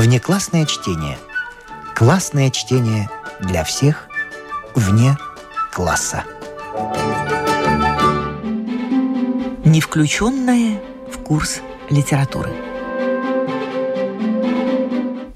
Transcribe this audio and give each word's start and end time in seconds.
Внеклассное 0.00 0.64
чтение. 0.64 1.18
Классное 1.94 2.50
чтение 2.50 3.10
для 3.38 3.64
всех 3.64 4.08
вне 4.74 5.18
класса. 5.70 6.24
Не 9.62 9.82
включенное 9.82 10.80
в 11.12 11.18
курс 11.18 11.60
литературы. 11.90 12.50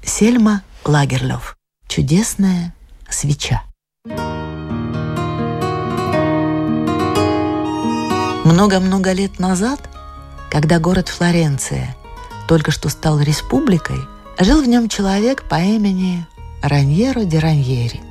Сельма 0.03 0.63
Лагерлёв. 0.83 1.55
Чудесная 1.87 2.73
свеча. 3.07 3.61
Много-много 8.45 9.11
лет 9.11 9.37
назад, 9.37 9.79
когда 10.49 10.79
город 10.79 11.09
Флоренция 11.09 11.95
только 12.47 12.71
что 12.71 12.89
стал 12.89 13.19
республикой, 13.19 13.99
жил 14.39 14.61
в 14.61 14.67
нем 14.67 14.89
человек 14.89 15.43
по 15.43 15.55
имени 15.55 16.25
Раньеро 16.61 17.23
де 17.23 17.39
Раньери. 17.39 18.01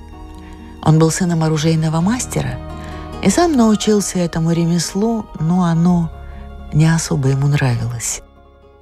Он 0.83 0.99
был 0.99 1.11
сыном 1.11 1.43
оружейного 1.43 2.01
мастера 2.01 2.59
и 3.23 3.31
сам 3.31 3.57
научился 3.57 4.19
этому 4.19 4.53
ремеслу, 4.53 5.27
но 5.41 5.65
оно 5.65 6.11
не 6.73 6.87
особо 6.87 7.29
ему 7.29 7.47
нравилось. 7.49 8.21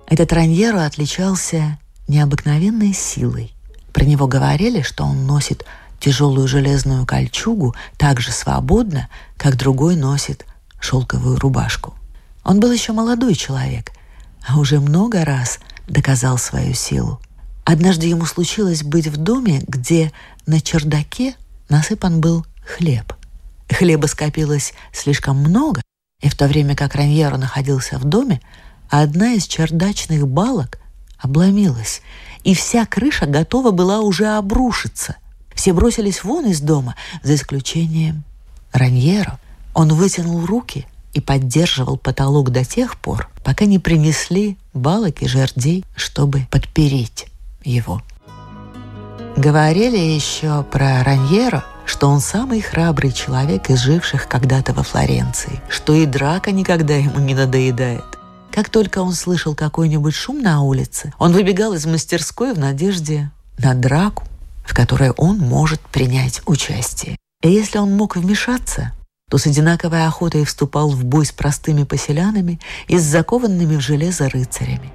Этот 0.07 0.33
Раньеро 0.33 0.85
отличался 0.85 1.79
необыкновенной 2.09 2.93
силой. 2.93 3.55
Про 3.93 4.05
него 4.05 4.27
говорили, 4.27 4.83
что 4.83 5.05
он 5.05 5.27
носит 5.27 5.65
тяжелую 6.01 6.49
железную 6.49 7.07
кольчугу 7.07 7.75
так 7.97 8.21
же 8.21 8.33
свободно, 8.33 9.09
как 9.37 9.57
другой 9.57 9.97
носит 9.97 10.45
шелковую 10.81 11.39
рубашку. 11.39 11.95
Он 12.45 12.59
был 12.59 12.73
еще 12.73 12.93
молодой 12.93 13.35
человек, 13.35 13.93
а 14.47 14.59
уже 14.59 14.81
много 14.81 15.25
раз 15.25 15.61
доказал 15.87 16.39
свою 16.39 16.75
силу. 16.75 17.21
Однажды 17.65 18.07
ему 18.07 18.27
случилось 18.27 18.83
быть 18.83 19.07
в 19.07 19.17
доме, 19.17 19.63
где 19.67 20.13
на 20.47 20.61
чердаке 20.61 21.37
насыпан 21.69 22.21
был 22.21 22.45
хлеб. 22.67 23.13
Хлеба 23.71 24.07
скопилось 24.07 24.75
слишком 24.93 25.39
много, 25.39 25.81
и 26.21 26.29
в 26.29 26.37
то 26.37 26.47
время 26.49 26.75
как 26.75 26.95
Раньеро 26.95 27.37
находился 27.37 27.99
в 27.99 28.05
доме, 28.05 28.41
одна 28.89 29.35
из 29.35 29.47
чердачных 29.47 30.27
балок 30.27 30.79
обломилась, 31.19 32.03
и 32.43 32.55
вся 32.55 32.85
крыша 32.85 33.27
готова 33.27 33.71
была 33.71 34.01
уже 34.01 34.27
обрушиться. 34.27 35.17
Все 35.55 35.73
бросились 35.73 36.25
вон 36.25 36.47
из 36.47 36.61
дома, 36.61 36.97
за 37.23 37.37
исключением 37.37 38.25
Раньеро. 38.73 39.39
Он 39.75 39.95
вытянул 39.95 40.45
руки 40.45 40.87
и 41.13 41.21
поддерживал 41.21 41.97
потолок 41.97 42.51
до 42.51 42.65
тех 42.65 42.97
пор, 42.97 43.31
пока 43.45 43.67
не 43.67 43.79
принесли 43.79 44.59
балок 44.75 45.23
и 45.23 45.29
жердей, 45.29 45.85
чтобы 45.95 46.47
подпереть 46.51 47.32
его. 47.65 48.03
Говорили 49.37 49.97
еще 49.97 50.63
про 50.65 51.03
Раньеро, 51.03 51.65
что 51.87 52.09
он 52.09 52.21
самый 52.21 52.61
храбрый 52.61 53.13
человек 53.13 53.71
из 53.71 53.81
живших 53.81 54.29
когда-то 54.29 54.73
во 54.73 54.83
Флоренции, 54.83 55.61
что 55.69 55.95
и 55.95 56.07
драка 56.07 56.53
никогда 56.53 56.95
ему 56.95 57.19
не 57.19 57.35
надоедает. 57.35 58.05
Как 58.51 58.69
только 58.69 58.99
он 59.01 59.15
слышал 59.15 59.55
какой-нибудь 59.55 60.15
шум 60.15 60.43
на 60.43 60.61
улице, 60.61 61.13
он 61.19 61.33
выбегал 61.33 61.73
из 61.73 61.87
мастерской 61.87 62.53
в 62.53 62.59
надежде 62.59 63.31
на 63.59 63.75
драку, 63.75 64.25
в 64.65 64.75
которой 64.75 65.11
он 65.11 65.39
может 65.39 65.81
принять 65.81 66.43
участие. 66.47 67.17
И 67.43 67.51
если 67.51 67.79
он 67.79 67.97
мог 67.97 68.17
вмешаться, 68.17 68.93
то 69.31 69.39
с 69.39 69.47
одинаковой 69.47 70.07
охотой 70.07 70.45
вступал 70.45 70.91
в 70.91 71.05
бой 71.05 71.25
с 71.25 71.33
простыми 71.33 71.85
поселянами 71.85 72.61
и 72.87 72.99
с 72.99 73.03
закованными 73.03 73.77
в 73.77 73.81
железо 73.81 74.29
рыцарями. 74.29 74.93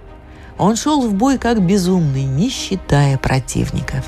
Он 0.58 0.76
шел 0.76 1.08
в 1.08 1.14
бой 1.14 1.38
как 1.38 1.62
безумный, 1.62 2.24
не 2.24 2.50
считая 2.50 3.18
противников. 3.18 4.06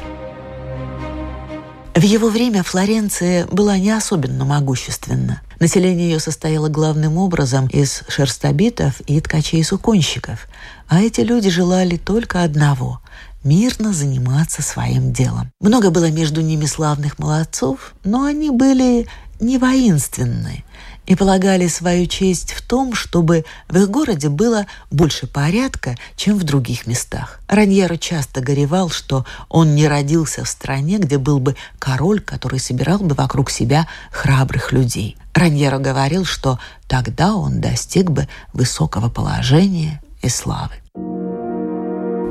В 1.95 2.01
его 2.01 2.29
время 2.29 2.63
Флоренция 2.63 3.45
была 3.47 3.77
не 3.77 3.91
особенно 3.91 4.45
могущественна. 4.45 5.41
Население 5.59 6.11
ее 6.11 6.19
состояло 6.19 6.69
главным 6.69 7.17
образом 7.17 7.67
из 7.67 8.03
шерстобитов 8.07 9.01
и 9.01 9.19
ткачей-суконщиков, 9.19 10.47
а 10.87 11.01
эти 11.01 11.21
люди 11.21 11.49
желали 11.49 11.97
только 11.97 12.43
одного– 12.43 13.01
мирно 13.43 13.93
заниматься 13.93 14.61
своим 14.61 15.13
делом. 15.13 15.51
Много 15.61 15.91
было 15.91 16.11
между 16.11 16.41
ними 16.41 16.65
славных 16.65 17.19
молодцов, 17.19 17.93
но 18.03 18.25
они 18.25 18.49
были 18.49 19.07
не 19.39 19.57
воинственны 19.57 20.65
и 21.09 21.15
полагали 21.15 21.67
свою 21.67 22.05
честь 22.05 22.53
в 22.53 22.61
том, 22.61 22.93
чтобы 22.93 23.43
в 23.67 23.75
их 23.75 23.89
городе 23.89 24.29
было 24.29 24.67
больше 24.91 25.25
порядка, 25.25 25.95
чем 26.15 26.37
в 26.37 26.43
других 26.43 26.85
местах. 26.85 27.39
Раньеро 27.47 27.97
часто 27.97 28.41
горевал, 28.41 28.89
что 28.89 29.25
он 29.49 29.73
не 29.73 29.87
родился 29.87 30.43
в 30.43 30.47
стране, 30.47 30.99
где 30.99 31.17
был 31.17 31.39
бы 31.39 31.55
король, 31.79 32.19
который 32.19 32.59
собирал 32.59 32.99
бы 32.99 33.15
вокруг 33.15 33.49
себя 33.49 33.87
храбрых 34.11 34.71
людей. 34.71 35.17
Раньеро 35.33 35.79
говорил, 35.79 36.25
что 36.25 36.59
тогда 36.87 37.33
он 37.33 37.59
достиг 37.59 38.11
бы 38.11 38.27
высокого 38.53 39.09
положения 39.09 40.03
и 40.21 40.29
славы. 40.29 40.75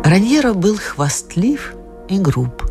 Раньеро 0.04 0.54
был 0.54 0.78
хвастлив 0.78 1.74
и 2.08 2.16
груб, 2.16 2.62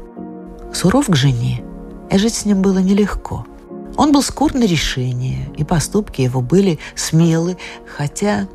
суров 0.73 1.07
к 1.07 1.15
жене, 1.17 1.65
и 2.09 2.17
жить 2.17 2.35
с 2.35 2.45
ним 2.45 2.61
было 2.61 2.77
нелегко– 2.77 3.45
он 3.97 4.11
был 4.11 4.21
скор 4.21 4.53
на 4.53 4.63
решение, 4.63 5.49
и 5.57 5.63
поступки 5.63 6.21
его 6.21 6.41
были 6.41 6.79
смелы, 6.95 7.57
хотя 7.97 8.47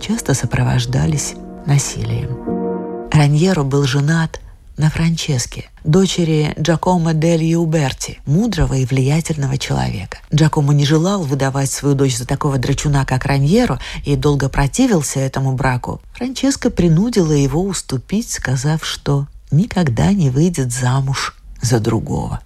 часто 0.00 0.34
сопровождались 0.34 1.34
насилием. 1.66 3.08
Раньеро 3.10 3.62
был 3.62 3.84
женат 3.84 4.40
на 4.76 4.90
Франческе, 4.90 5.70
дочери 5.82 6.54
Джакомо 6.58 7.14
дель 7.14 7.42
Юберти, 7.42 8.20
мудрого 8.26 8.74
и 8.74 8.84
влиятельного 8.84 9.58
человека. 9.58 10.18
Джакомо 10.32 10.72
не 10.72 10.84
желал 10.84 11.22
выдавать 11.22 11.70
свою 11.70 11.94
дочь 11.94 12.16
за 12.16 12.26
такого 12.26 12.58
драчуна, 12.58 13.04
как 13.04 13.24
Раньеро, 13.24 13.80
и 14.04 14.14
долго 14.14 14.48
противился 14.48 15.20
этому 15.20 15.52
браку. 15.52 16.00
Франческа 16.12 16.70
принудила 16.70 17.32
его 17.32 17.62
уступить, 17.62 18.30
сказав, 18.30 18.84
что 18.84 19.26
никогда 19.50 20.12
не 20.12 20.30
выйдет 20.30 20.72
замуж 20.72 21.36
за 21.60 21.80
другого. 21.80 22.40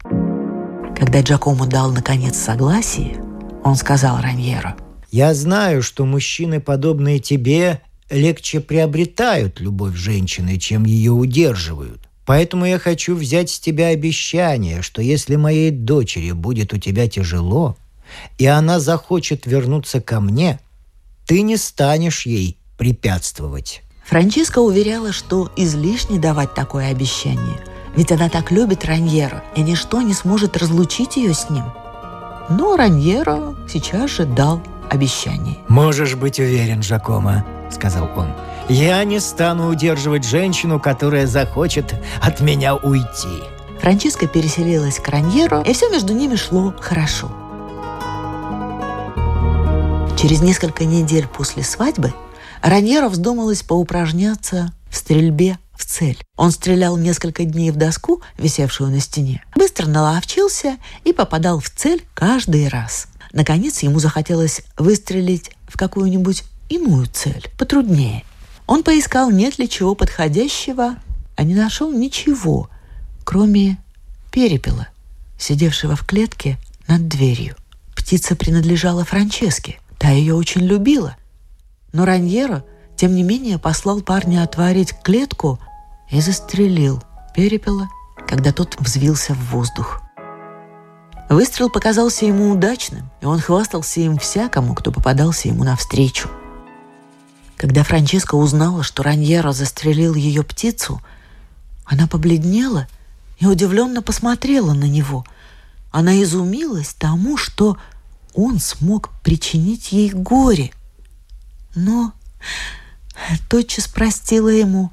Когда 1.03 1.21
Джакомо 1.21 1.67
дал, 1.67 1.91
наконец, 1.91 2.37
согласие, 2.39 3.21
он 3.65 3.75
сказал 3.75 4.21
Раньеро. 4.21 4.77
«Я 5.11 5.35
знаю, 5.35 5.83
что 5.83 6.07
мужчины, 6.07 6.61
подобные 6.61 7.19
тебе, 7.19 7.81
легче 8.09 8.61
приобретают 8.61 9.59
любовь 9.59 9.97
женщины, 9.97 10.61
чем 10.61 10.85
ее 10.85 11.11
удерживают. 11.11 12.09
Поэтому 12.25 12.67
я 12.67 12.79
хочу 12.79 13.17
взять 13.17 13.51
с 13.51 13.59
тебя 13.59 13.89
обещание, 13.89 14.81
что 14.81 15.03
если 15.03 15.35
моей 15.35 15.73
дочери 15.73 16.31
будет 16.31 16.73
у 16.73 16.79
тебя 16.79 17.09
тяжело, 17.09 17.77
и 18.39 18.47
она 18.47 18.79
захочет 18.79 19.45
вернуться 19.45 20.01
ко 20.01 20.21
мне, 20.21 20.61
ты 21.27 21.43
не 21.43 21.57
станешь 21.57 22.27
ей 22.27 22.59
препятствовать». 22.79 23.83
Франческа 24.05 24.61
уверяла, 24.61 25.11
что 25.11 25.51
излишне 25.57 26.21
давать 26.21 26.55
такое 26.55 26.93
обещание– 26.93 27.59
ведь 27.94 28.12
она 28.12 28.28
так 28.28 28.50
любит 28.50 28.84
Раньеро, 28.84 29.42
и 29.54 29.62
ничто 29.62 30.03
не 30.03 30.14
сможет 30.14 30.56
разлучить 30.56 31.16
ее 31.16 31.34
с 31.34 31.50
ним. 31.50 31.64
Но 32.48 32.76
Раньеро 32.76 33.54
сейчас 33.69 34.10
же 34.10 34.25
дал 34.25 34.62
обещание. 34.91 35.58
«Можешь 35.69 36.16
быть 36.16 36.38
уверен, 36.38 36.82
Жакома»,— 36.82 37.44
сказал 37.70 38.10
он. 38.16 38.28
«Я 38.69 39.03
не 39.04 39.20
стану 39.20 39.69
удерживать 39.69 40.25
женщину, 40.25 40.78
которая 40.80 41.26
захочет 41.26 41.94
от 42.20 42.41
меня 42.41 42.76
уйти». 42.76 43.42
Франческа 43.80 44.28
переселилась 44.28 44.98
к 44.98 45.09
Раньеро, 45.09 45.62
и 45.62 45.72
все 45.72 45.91
между 45.91 46.12
ними 46.12 46.36
шло 46.36 46.74
хорошо. 46.80 47.30
Через 50.16 50.41
несколько 50.41 50.84
недель 50.84 51.26
после 51.26 51.64
свадьбы 51.64 52.14
Раньеро 52.62 53.09
вздумалась 53.09 53.62
поупражняться 53.62 54.72
в 54.88 54.97
стрельбе 54.97 55.59
в 55.83 55.84
цель. 55.84 56.23
Он 56.37 56.53
стрелял 56.53 56.97
несколько 56.97 57.45
дней 57.45 57.73
в 57.73 57.77
доску, 57.77 58.23
висевшую 58.39 58.91
на 58.91 59.01
стене, 59.01 59.45
быстро 59.57 59.87
наловчился 59.87 60.77
и 61.05 61.13
попадал 61.13 61.59
в 61.59 61.69
цель 61.71 62.07
каждый 62.15 62.69
раз. 62.69 63.09
Наконец 63.33 63.83
ему 63.83 63.99
захотелось 63.99 64.63
выстрелить 64.79 65.51
в 65.67 65.77
какую-нибудь 65.77 66.45
иную 66.69 67.07
цель, 67.07 67.51
потруднее. 67.59 68.23
Он 68.69 68.84
поискал, 68.84 69.31
нет 69.31 69.59
ли 69.59 69.69
чего 69.69 69.97
подходящего, 69.97 70.95
а 71.34 71.43
не 71.43 71.55
нашел 71.55 71.91
ничего, 71.93 72.71
кроме 73.25 73.79
перепела, 74.31 74.87
сидевшего 75.37 75.97
в 75.97 76.07
клетке 76.07 76.59
над 76.87 77.09
дверью. 77.09 77.57
Птица 77.97 78.37
принадлежала 78.37 79.05
Франческе, 79.05 79.81
та 79.99 80.11
ее 80.11 80.34
очень 80.34 80.63
любила. 80.63 81.17
Но 81.93 82.05
Раньеро, 82.05 82.65
тем 82.97 83.17
не 83.17 83.25
менее, 83.25 83.59
послал 83.59 84.01
парня 84.01 84.45
отворить 84.45 84.95
клетку 85.03 85.59
и 86.12 86.20
застрелил 86.20 87.03
перепела, 87.34 87.88
когда 88.28 88.53
тот 88.53 88.76
взвился 88.78 89.34
в 89.34 89.50
воздух. 89.50 90.03
Выстрел 91.28 91.70
показался 91.70 92.26
ему 92.26 92.50
удачным, 92.50 93.10
и 93.22 93.24
он 93.24 93.41
хвастался 93.41 94.00
им 94.00 94.18
всякому, 94.18 94.74
кто 94.74 94.92
попадался 94.92 95.48
ему 95.48 95.64
навстречу. 95.64 96.28
Когда 97.56 97.82
Франческа 97.82 98.34
узнала, 98.34 98.82
что 98.82 99.03
Раньеро 99.03 99.53
застрелил 99.53 100.14
ее 100.14 100.42
птицу, 100.42 101.00
Она 101.84 102.06
побледнела 102.06 102.86
и 103.38 103.47
удивленно 103.47 104.03
посмотрела 104.03 104.72
на 104.72 104.84
него. 104.84 105.26
Она 105.91 106.22
изумилась 106.22 106.94
тому, 106.94 107.36
что 107.36 107.76
он 108.34 108.60
смог 108.60 109.10
причинить 109.22 109.92
ей 109.92 110.10
горе. 110.10 110.72
Но 111.74 112.12
тотчас 113.50 113.88
простила 113.88 114.48
ему 114.48 114.91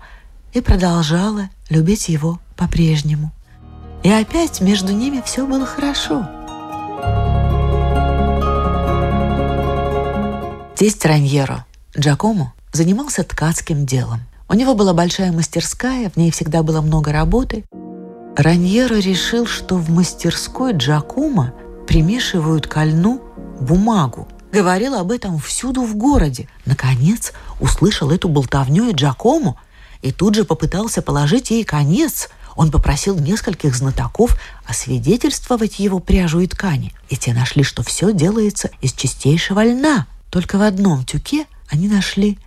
и 0.53 0.61
продолжала 0.61 1.49
любить 1.69 2.09
его 2.09 2.39
по-прежнему. 2.55 3.31
И 4.03 4.09
опять 4.09 4.61
между 4.61 4.93
ними 4.93 5.21
все 5.25 5.45
было 5.45 5.65
хорошо. 5.65 6.27
Тесть 10.75 11.05
Раньеро, 11.05 11.65
Джакомо, 11.97 12.53
занимался 12.71 13.23
ткацким 13.23 13.85
делом. 13.85 14.21
У 14.47 14.53
него 14.53 14.75
была 14.75 14.93
большая 14.93 15.31
мастерская, 15.31 16.09
в 16.09 16.17
ней 16.17 16.31
всегда 16.31 16.63
было 16.63 16.81
много 16.81 17.11
работы. 17.11 17.65
Раньеро 18.37 18.95
решил, 18.95 19.45
что 19.45 19.75
в 19.75 19.89
мастерской 19.89 20.73
Джакомо 20.73 21.53
примешивают 21.87 22.67
ко 22.67 22.85
льну 22.85 23.21
бумагу. 23.59 24.27
Говорил 24.51 24.95
об 24.95 25.11
этом 25.11 25.37
всюду 25.37 25.83
в 25.83 25.95
городе. 25.95 26.47
Наконец 26.65 27.33
услышал 27.59 28.09
эту 28.09 28.29
болтовню 28.29 28.89
и 28.89 28.93
Джакому 28.93 29.57
и 30.01 30.11
тут 30.11 30.35
же 30.35 30.45
попытался 30.45 31.01
положить 31.01 31.51
ей 31.51 31.63
конец. 31.63 32.29
Он 32.55 32.71
попросил 32.71 33.17
нескольких 33.17 33.75
знатоков 33.75 34.37
освидетельствовать 34.65 35.79
его 35.79 35.99
пряжу 35.99 36.39
и 36.39 36.47
ткани. 36.47 36.93
И 37.09 37.17
те 37.17 37.33
нашли, 37.33 37.63
что 37.63 37.83
все 37.83 38.13
делается 38.13 38.69
из 38.81 38.93
чистейшего 38.93 39.63
льна. 39.63 40.07
Только 40.29 40.57
в 40.57 40.61
одном 40.61 41.05
тюке 41.05 41.45
они 41.69 41.87
нашли 41.87 42.37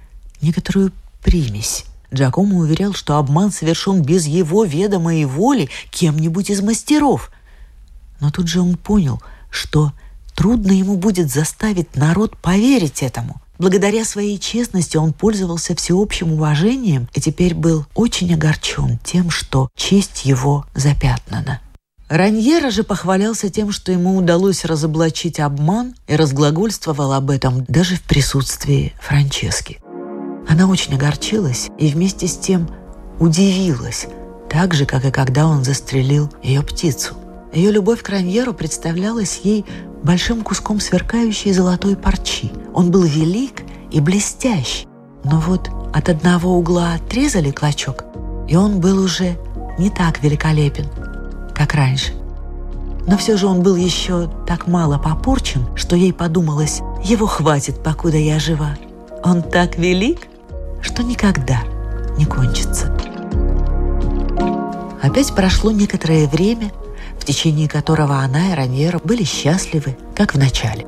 некоторую 0.40 0.92
примесь. 1.22 1.84
Джакомо 2.14 2.58
уверял, 2.58 2.92
что 2.92 3.16
обман 3.16 3.52
совершен 3.52 4.02
без 4.02 4.26
его 4.26 4.64
ведома 4.64 5.14
и 5.14 5.24
воли 5.24 5.68
кем-нибудь 5.90 6.50
из 6.50 6.60
мастеров. 6.60 7.30
Но 8.20 8.30
тут 8.30 8.48
же 8.48 8.60
он 8.60 8.76
понял, 8.76 9.22
что 9.50 9.92
трудно 10.34 10.72
ему 10.72 10.96
будет 10.96 11.30
заставить 11.30 11.96
народ 11.96 12.36
поверить 12.36 13.02
этому. 13.02 13.41
Благодаря 13.58 14.04
своей 14.04 14.38
честности 14.38 14.96
он 14.96 15.12
пользовался 15.12 15.74
всеобщим 15.76 16.32
уважением 16.32 17.08
и 17.14 17.20
теперь 17.20 17.54
был 17.54 17.86
очень 17.94 18.34
огорчен 18.34 18.98
тем, 19.04 19.30
что 19.30 19.68
честь 19.76 20.24
его 20.24 20.64
запятнана. 20.74 21.60
Раньера 22.08 22.70
же 22.70 22.82
похвалялся 22.82 23.48
тем, 23.48 23.72
что 23.72 23.90
ему 23.90 24.16
удалось 24.18 24.66
разоблачить 24.66 25.40
обман 25.40 25.94
и 26.06 26.14
разглагольствовал 26.14 27.12
об 27.12 27.30
этом 27.30 27.64
даже 27.68 27.96
в 27.96 28.02
присутствии 28.02 28.92
Франчески. 29.00 29.80
Она 30.46 30.68
очень 30.68 30.94
огорчилась 30.94 31.70
и 31.78 31.88
вместе 31.88 32.26
с 32.26 32.36
тем 32.36 32.68
удивилась, 33.18 34.08
так 34.50 34.74
же, 34.74 34.84
как 34.84 35.06
и 35.06 35.10
когда 35.10 35.46
он 35.46 35.64
застрелил 35.64 36.30
ее 36.42 36.62
птицу. 36.62 37.14
Ее 37.52 37.70
любовь 37.70 38.02
к 38.02 38.08
Раньеру 38.08 38.54
представлялась 38.54 39.40
ей 39.44 39.66
большим 40.02 40.42
куском 40.42 40.80
сверкающей 40.80 41.52
золотой 41.52 41.96
парчи. 41.96 42.50
Он 42.72 42.90
был 42.90 43.02
велик 43.02 43.62
и 43.90 44.00
блестящ, 44.00 44.84
но 45.24 45.38
вот 45.38 45.70
от 45.92 46.08
одного 46.08 46.56
угла 46.56 46.94
отрезали 46.94 47.50
клочок, 47.50 48.04
и 48.48 48.56
он 48.56 48.80
был 48.80 49.02
уже 49.02 49.36
не 49.78 49.90
так 49.90 50.22
великолепен, 50.22 50.86
как 51.54 51.74
раньше. 51.74 52.14
Но 53.06 53.18
все 53.18 53.36
же 53.36 53.46
он 53.46 53.62
был 53.62 53.76
еще 53.76 54.30
так 54.46 54.66
мало 54.66 54.96
попорчен, 54.96 55.66
что 55.74 55.94
ей 55.94 56.12
подумалось, 56.12 56.80
его 57.04 57.26
хватит, 57.26 57.82
покуда 57.82 58.16
я 58.16 58.38
жива. 58.38 58.76
Он 59.24 59.42
так 59.42 59.76
велик, 59.76 60.28
что 60.80 61.02
никогда 61.02 61.60
не 62.16 62.24
кончится. 62.24 62.96
Опять 65.02 65.34
прошло 65.34 65.72
некоторое 65.72 66.28
время, 66.28 66.70
в 67.22 67.24
течение 67.24 67.68
которого 67.68 68.18
она 68.18 68.50
и 68.50 68.54
Раньера 68.56 68.98
были 68.98 69.22
счастливы, 69.22 69.96
как 70.16 70.34
в 70.34 70.38
начале. 70.38 70.84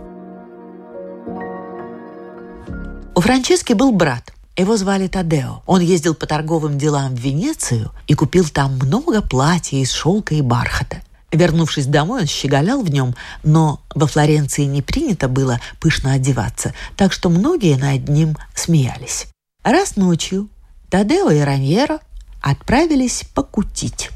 У 3.15 3.21
Франчески 3.21 3.73
был 3.73 3.93
брат. 3.93 4.33
Его 4.57 4.77
звали 4.77 5.07
Тадео. 5.07 5.63
Он 5.65 5.81
ездил 5.81 6.17
по 6.17 6.27
торговым 6.27 6.77
делам 6.77 7.15
в 7.15 7.21
Венецию 7.21 7.93
и 8.09 8.15
купил 8.15 8.49
там 8.49 8.75
много 8.83 9.23
платья 9.23 9.77
из 9.77 9.93
шелка 9.93 10.35
и 10.35 10.41
бархата. 10.41 11.03
Вернувшись 11.31 11.87
домой, 11.87 12.23
он 12.23 12.27
щеголял 12.27 12.83
в 12.83 12.91
нем, 12.91 13.15
но 13.45 13.81
во 13.95 14.09
Флоренции 14.09 14.65
не 14.65 14.83
принято 14.83 15.29
было 15.29 15.61
пышно 15.79 16.15
одеваться, 16.15 16.75
так 16.97 17.13
что 17.13 17.31
многие 17.31 17.77
над 17.77 18.09
ним 18.09 18.37
смеялись. 18.57 19.29
Раз 19.63 19.95
ночью 19.95 20.49
Тадео 20.91 21.31
и 21.31 21.39
Раньеро 21.39 22.01
отправились 22.41 23.23
покутить. 23.35 24.11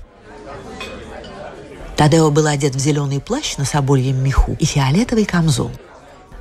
Тадео 1.99 2.31
был 2.31 2.47
одет 2.47 2.77
в 2.77 2.79
зеленый 2.79 3.19
плащ 3.19 3.57
на 3.57 3.65
собольем 3.65 4.23
меху 4.23 4.57
и 4.61 4.65
фиолетовый 4.65 5.25
камзол. 5.25 5.73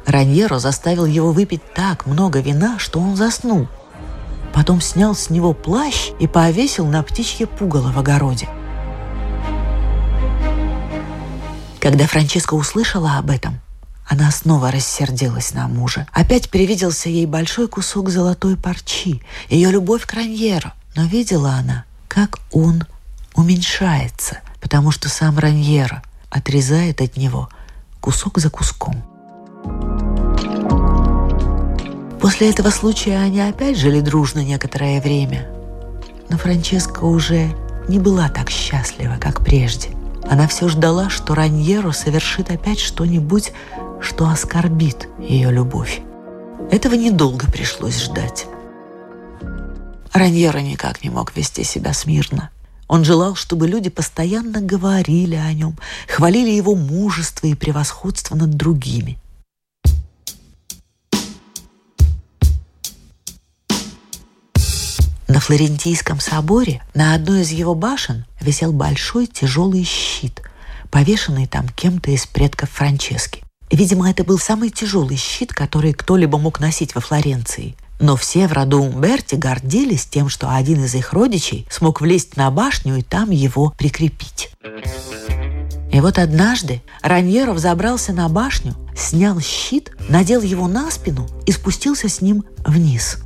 Раньеро 0.06 0.60
заставил 0.60 1.06
его 1.08 1.32
выпить 1.32 1.74
так 1.74 2.06
много 2.06 2.42
вина, 2.42 2.78
что 2.78 3.00
он 3.00 3.16
заснул. 3.16 3.68
Потом 4.54 4.82
снял 4.82 5.16
с 5.16 5.32
него 5.32 5.54
плащ 5.54 6.12
и 6.20 6.28
повесил 6.28 6.86
на 6.86 7.02
птичье 7.02 7.48
пугало 7.48 7.92
в 7.92 7.98
огороде. 7.98 8.48
Когда 11.80 12.06
Франческа 12.06 12.54
услышала 12.54 13.18
об 13.18 13.32
этом, 13.32 13.60
она 14.08 14.30
снова 14.30 14.70
рассердилась 14.70 15.56
на 15.56 15.68
мужа. 15.68 16.06
Опять 16.14 16.52
привиделся 16.52 17.10
ей 17.10 17.26
большой 17.26 17.68
кусок 17.68 18.10
золотой 18.10 18.58
парчи, 18.58 19.24
ее 19.50 19.72
любовь 19.72 20.06
к 20.06 20.14
Раньеру. 20.14 20.72
Но 20.96 21.06
видела 21.06 21.54
она, 21.54 21.86
как 22.08 22.38
он 22.52 22.84
уменьшается, 23.34 24.42
потому 24.68 24.92
что 24.92 25.08
сам 25.08 25.40
Раньера 25.40 26.04
отрезает 26.30 27.00
от 27.00 27.16
него 27.16 27.48
кусок 28.02 28.38
за 28.38 28.50
куском. 28.50 29.02
После 32.20 32.50
этого 32.50 32.70
случая 32.70 33.20
они 33.20 33.40
опять 33.40 33.78
жили 33.78 34.02
дружно 34.02 34.44
некоторое 34.44 35.00
время. 35.00 35.48
Но 36.28 36.38
Франческа 36.38 37.06
уже 37.06 37.56
не 37.88 37.98
была 37.98 38.28
так 38.28 38.50
счастлива, 38.50 39.16
как 39.22 39.40
прежде. 39.42 39.88
Она 40.30 40.50
все 40.50 40.68
ждала, 40.68 41.10
что 41.10 41.34
Раньеро 41.34 41.94
совершит 41.94 42.52
опять 42.52 42.82
что-нибудь 42.82 43.54
что 44.02 44.28
оскорбит 44.28 45.08
ее 45.18 45.50
любовь. 45.50 46.02
Этого 46.70 46.96
недолго 46.96 47.50
пришлось 47.50 48.04
ждать. 48.04 48.48
Раньера 50.12 50.58
никак 50.58 51.06
не 51.06 51.10
мог 51.10 51.36
вести 51.38 51.64
себя 51.64 51.94
смирно. 51.94 52.50
Он 52.88 53.04
желал, 53.04 53.36
чтобы 53.36 53.68
люди 53.68 53.90
постоянно 53.90 54.62
говорили 54.62 55.36
о 55.36 55.52
нем, 55.54 55.78
хвалили 56.08 56.52
его 56.52 56.76
мужество 56.76 57.48
и 57.48 57.56
превосходство 57.56 58.36
над 58.36 58.52
другими. 58.52 59.18
На 65.28 65.42
Флорентийском 65.42 66.22
соборе 66.22 66.82
на 66.94 67.14
одной 67.14 67.42
из 67.42 67.52
его 67.52 67.76
башен 67.76 68.26
висел 68.40 68.72
большой 68.72 69.28
тяжелый 69.28 69.84
щит, 69.84 70.42
повешенный 70.90 71.48
там 71.48 71.68
кем-то 71.68 72.12
из 72.12 72.26
предков 72.26 72.72
Франчески. 72.72 73.44
Видимо, 73.70 74.10
это 74.10 74.24
был 74.24 74.40
самый 74.40 74.70
тяжелый 74.70 75.18
щит, 75.18 75.52
который 75.52 75.92
кто-либо 75.94 76.38
мог 76.38 76.62
носить 76.62 76.96
во 76.96 77.02
Флоренции. 77.02 77.76
Но 78.00 78.16
все 78.16 78.48
в 78.48 78.54
роду 78.54 78.82
Умберти 78.82 79.36
гордились 79.36 80.06
тем, 80.06 80.30
что 80.30 80.54
один 80.54 80.84
из 80.84 80.94
их 80.94 81.14
родичей 81.14 81.66
смог 81.70 82.02
влезть 82.02 82.38
на 82.38 82.52
башню 82.52 82.98
и 82.98 83.02
там 83.02 83.32
его 83.32 83.74
прикрепить. 83.78 84.52
И 85.92 86.00
вот 86.00 86.20
однажды 86.20 86.84
Раньеро 87.02 87.54
взобрался 87.54 88.14
на 88.14 88.30
башню, 88.30 88.76
снял 88.96 89.40
щит, 89.40 89.92
надел 90.10 90.42
его 90.42 90.68
на 90.68 90.92
спину 90.92 91.28
и 91.46 91.52
спустился 91.52 92.08
с 92.08 92.22
ним 92.22 92.44
вниз. 92.66 93.18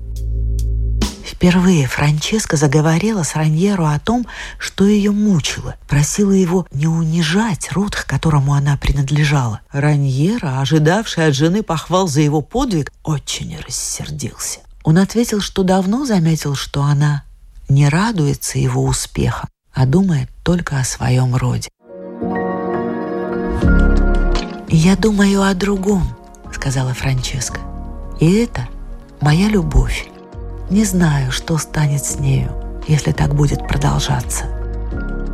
Впервые 1.41 1.88
Франческа 1.88 2.55
заговорила 2.55 3.24
с 3.24 3.36
Раньеро 3.36 3.95
о 3.95 4.00
том, 4.00 4.27
что 4.60 4.86
ее 4.86 5.10
мучило, 5.10 5.75
просила 5.88 6.33
его 6.33 6.67
не 6.71 6.86
унижать 6.86 7.71
род, 7.71 7.95
к 7.95 8.05
которому 8.05 8.53
она 8.53 8.77
принадлежала. 8.77 9.62
Раньеро, 9.71 10.62
ожидавший 10.62 11.25
от 11.25 11.33
жены 11.33 11.63
похвал 11.63 12.07
за 12.07 12.21
его 12.21 12.41
подвиг, 12.41 12.91
очень 13.03 13.57
рассердился. 13.57 14.60
Он 14.83 15.00
ответил, 15.00 15.41
что 15.41 15.63
давно 15.63 16.05
заметил, 16.05 16.53
что 16.53 16.83
она 16.83 17.24
не 17.69 17.89
радуется 17.89 18.60
его 18.60 18.83
успехам, 18.86 19.50
а 19.74 19.88
думает 19.88 20.29
только 20.43 20.77
о 20.77 20.83
своем 20.83 21.36
роде. 21.36 21.69
«Я 24.69 24.95
думаю 24.95 25.41
о 25.41 25.51
другом»,— 25.55 26.15
сказала 26.53 26.93
Франческа. 26.93 27.62
«И 28.19 28.31
это 28.31 28.67
моя 29.21 29.50
любовь. 29.50 30.11
Не 30.72 30.86
знаю, 30.86 31.34
что 31.34 31.58
станет 31.58 32.06
с 32.06 32.18
нею, 32.18 32.50
если 32.88 33.12
так 33.12 33.36
будет 33.36 33.68
продолжаться. 33.68 34.46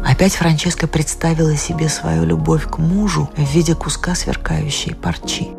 Опять 0.04 0.34
Франческа 0.34 0.88
представила 0.88 1.56
себе 1.56 1.90
свою 1.90 2.26
любовь 2.26 2.68
к 2.68 2.80
мужу 2.80 3.30
в 3.38 3.54
виде 3.54 3.76
куска 3.76 4.16
сверкающей 4.16 4.96
парчи. 4.96 5.50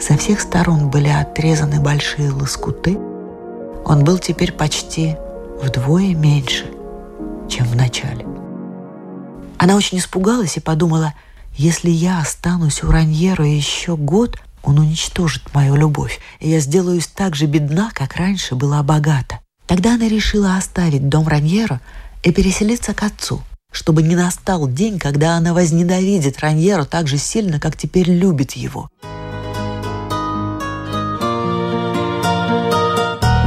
Со 0.00 0.16
всех 0.16 0.40
сторон 0.40 0.88
были 0.88 1.08
отрезаны 1.08 1.80
большие 1.80 2.30
лоскуты. 2.30 2.96
Он 3.84 4.04
был 4.04 4.18
теперь 4.18 4.52
почти 4.52 5.16
вдвое 5.60 6.14
меньше, 6.14 6.66
чем 7.48 7.66
в 7.66 7.72
вначале. 7.72 8.24
Она 9.58 9.74
очень 9.74 9.98
испугалась 9.98 10.58
и 10.58 10.60
подумала, 10.60 11.12
если 11.56 11.90
я 11.90 12.20
останусь 12.20 12.84
у 12.84 12.92
Раньера 12.92 13.46
еще 13.46 13.96
год, 13.96 14.38
он 14.66 14.80
уничтожит 14.80 15.54
мою 15.54 15.76
любовь, 15.76 16.20
и 16.40 16.50
я 16.50 16.58
сделаюсь 16.58 17.06
так 17.06 17.36
же 17.36 17.46
бедна, 17.46 17.90
как 17.94 18.16
раньше 18.16 18.56
была 18.56 18.82
богата. 18.82 19.38
Тогда 19.66 19.94
она 19.94 20.08
решила 20.08 20.56
оставить 20.56 21.08
дом 21.08 21.28
Раньера 21.28 21.80
и 22.24 22.32
переселиться 22.32 22.92
к 22.92 23.02
отцу, 23.04 23.42
чтобы 23.70 24.02
не 24.02 24.16
настал 24.16 24.68
день, 24.68 24.98
когда 24.98 25.36
она 25.36 25.54
возненавидит 25.54 26.40
Раньера 26.40 26.84
так 26.84 27.06
же 27.06 27.16
сильно, 27.16 27.60
как 27.60 27.76
теперь 27.76 28.10
любит 28.10 28.52
его. 28.52 28.90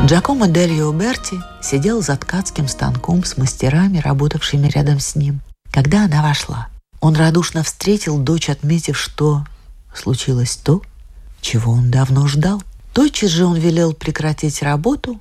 Джакомо 0.06 0.48
Дельо 0.48 0.92
Берти 0.94 1.42
сидел 1.62 2.02
за 2.02 2.16
ткацким 2.16 2.70
станком 2.70 3.26
с 3.26 3.38
мастерами, 3.38 4.00
работавшими 4.00 4.70
рядом 4.70 5.02
с 5.02 5.16
ним. 5.16 5.42
Когда 5.72 6.06
она 6.06 6.24
вошла, 6.24 6.70
он 7.02 7.16
радушно 7.16 7.62
встретил 7.64 8.18
дочь, 8.18 8.50
отметив, 8.50 8.98
что 8.98 9.44
случилось 9.94 10.56
то, 10.56 10.82
чего 11.42 11.74
он 11.74 11.92
давно 11.92 12.28
ждал. 12.28 12.62
Тотчас 12.94 13.30
же 13.30 13.46
он 13.46 13.58
велел 13.58 13.94
прекратить 13.94 14.62
работу 14.62 15.20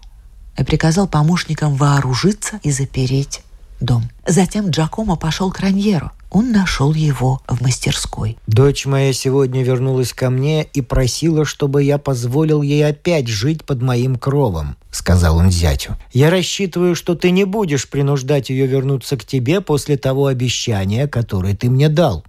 и 0.57 0.65
приказал 0.65 1.07
помощникам 1.07 1.77
вооружиться 1.77 2.61
и 2.63 2.71
запереть 2.71 3.43
дом. 3.81 4.11
Затем 4.27 4.71
Джакомо 4.71 5.17
пошел 5.17 5.51
к 5.51 5.61
Раньеру. 5.61 6.11
Он 6.31 6.53
нашел 6.53 6.93
его 6.93 7.41
в 7.49 7.63
мастерской. 7.63 8.37
«Дочь 8.47 8.85
моя 8.85 9.15
сегодня 9.15 9.63
вернулась 9.63 10.13
ко 10.13 10.29
мне 10.29 10.63
и 10.63 10.83
просила, 10.83 11.47
чтобы 11.47 11.83
я 11.83 11.97
позволил 11.97 12.61
ей 12.61 12.87
опять 12.87 13.29
жить 13.29 13.65
под 13.65 13.81
моим 13.81 14.17
кровом»,— 14.17 14.77
сказал 14.91 15.39
он 15.39 15.51
зятю. 15.51 15.97
«Я 16.13 16.29
рассчитываю, 16.29 16.95
что 16.95 17.15
ты 17.15 17.31
не 17.31 17.45
будешь 17.45 17.89
принуждать 17.89 18.51
ее 18.51 18.67
вернуться 18.67 19.17
к 19.17 19.25
тебе 19.25 19.63
после 19.63 19.97
того 19.97 20.27
обещания, 20.27 21.09
которое 21.09 21.57
ты 21.57 21.71
мне 21.71 21.89
дал». 21.89 22.25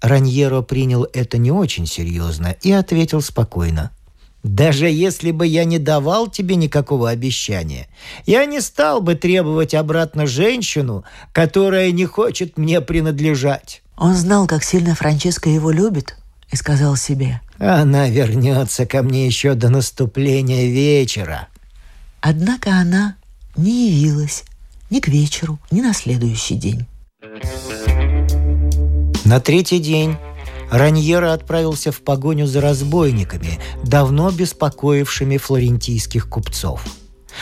Раньеро 0.00 0.62
принял 0.62 1.06
это 1.12 1.38
не 1.38 1.50
очень 1.50 1.86
серьезно 1.86 2.56
и 2.62 2.72
ответил 2.72 3.22
спокойно. 3.22 3.90
Даже 4.42 4.88
если 4.88 5.32
бы 5.32 5.46
я 5.46 5.64
не 5.64 5.78
давал 5.78 6.28
тебе 6.28 6.54
никакого 6.54 7.10
обещания, 7.10 7.88
я 8.26 8.44
не 8.46 8.60
стал 8.60 9.00
бы 9.00 9.16
требовать 9.16 9.74
обратно 9.74 10.26
женщину, 10.26 11.04
которая 11.32 11.90
не 11.90 12.04
хочет 12.04 12.56
мне 12.56 12.80
принадлежать. 12.80 13.82
Он 13.96 14.14
знал, 14.14 14.46
как 14.46 14.62
сильно 14.62 14.94
Франческа 14.94 15.48
его 15.48 15.72
любит, 15.72 16.16
и 16.52 16.56
сказал 16.56 16.96
себе. 16.96 17.40
Она 17.58 18.08
вернется 18.08 18.86
ко 18.86 19.02
мне 19.02 19.26
еще 19.26 19.54
до 19.54 19.68
наступления 19.68 20.66
вечера. 20.66 21.48
Однако 22.20 22.70
она 22.70 23.16
не 23.56 23.90
явилась 23.90 24.44
ни 24.90 25.00
к 25.00 25.08
вечеру, 25.08 25.58
ни 25.70 25.80
на 25.80 25.92
следующий 25.92 26.54
день. 26.54 26.86
На 29.26 29.40
третий 29.40 29.80
день 29.80 30.16
Раньера 30.70 31.32
отправился 31.32 31.90
в 31.90 32.00
погоню 32.02 32.46
за 32.46 32.60
разбойниками, 32.60 33.58
давно 33.82 34.30
беспокоившими 34.30 35.36
флорентийских 35.36 36.28
купцов. 36.28 36.84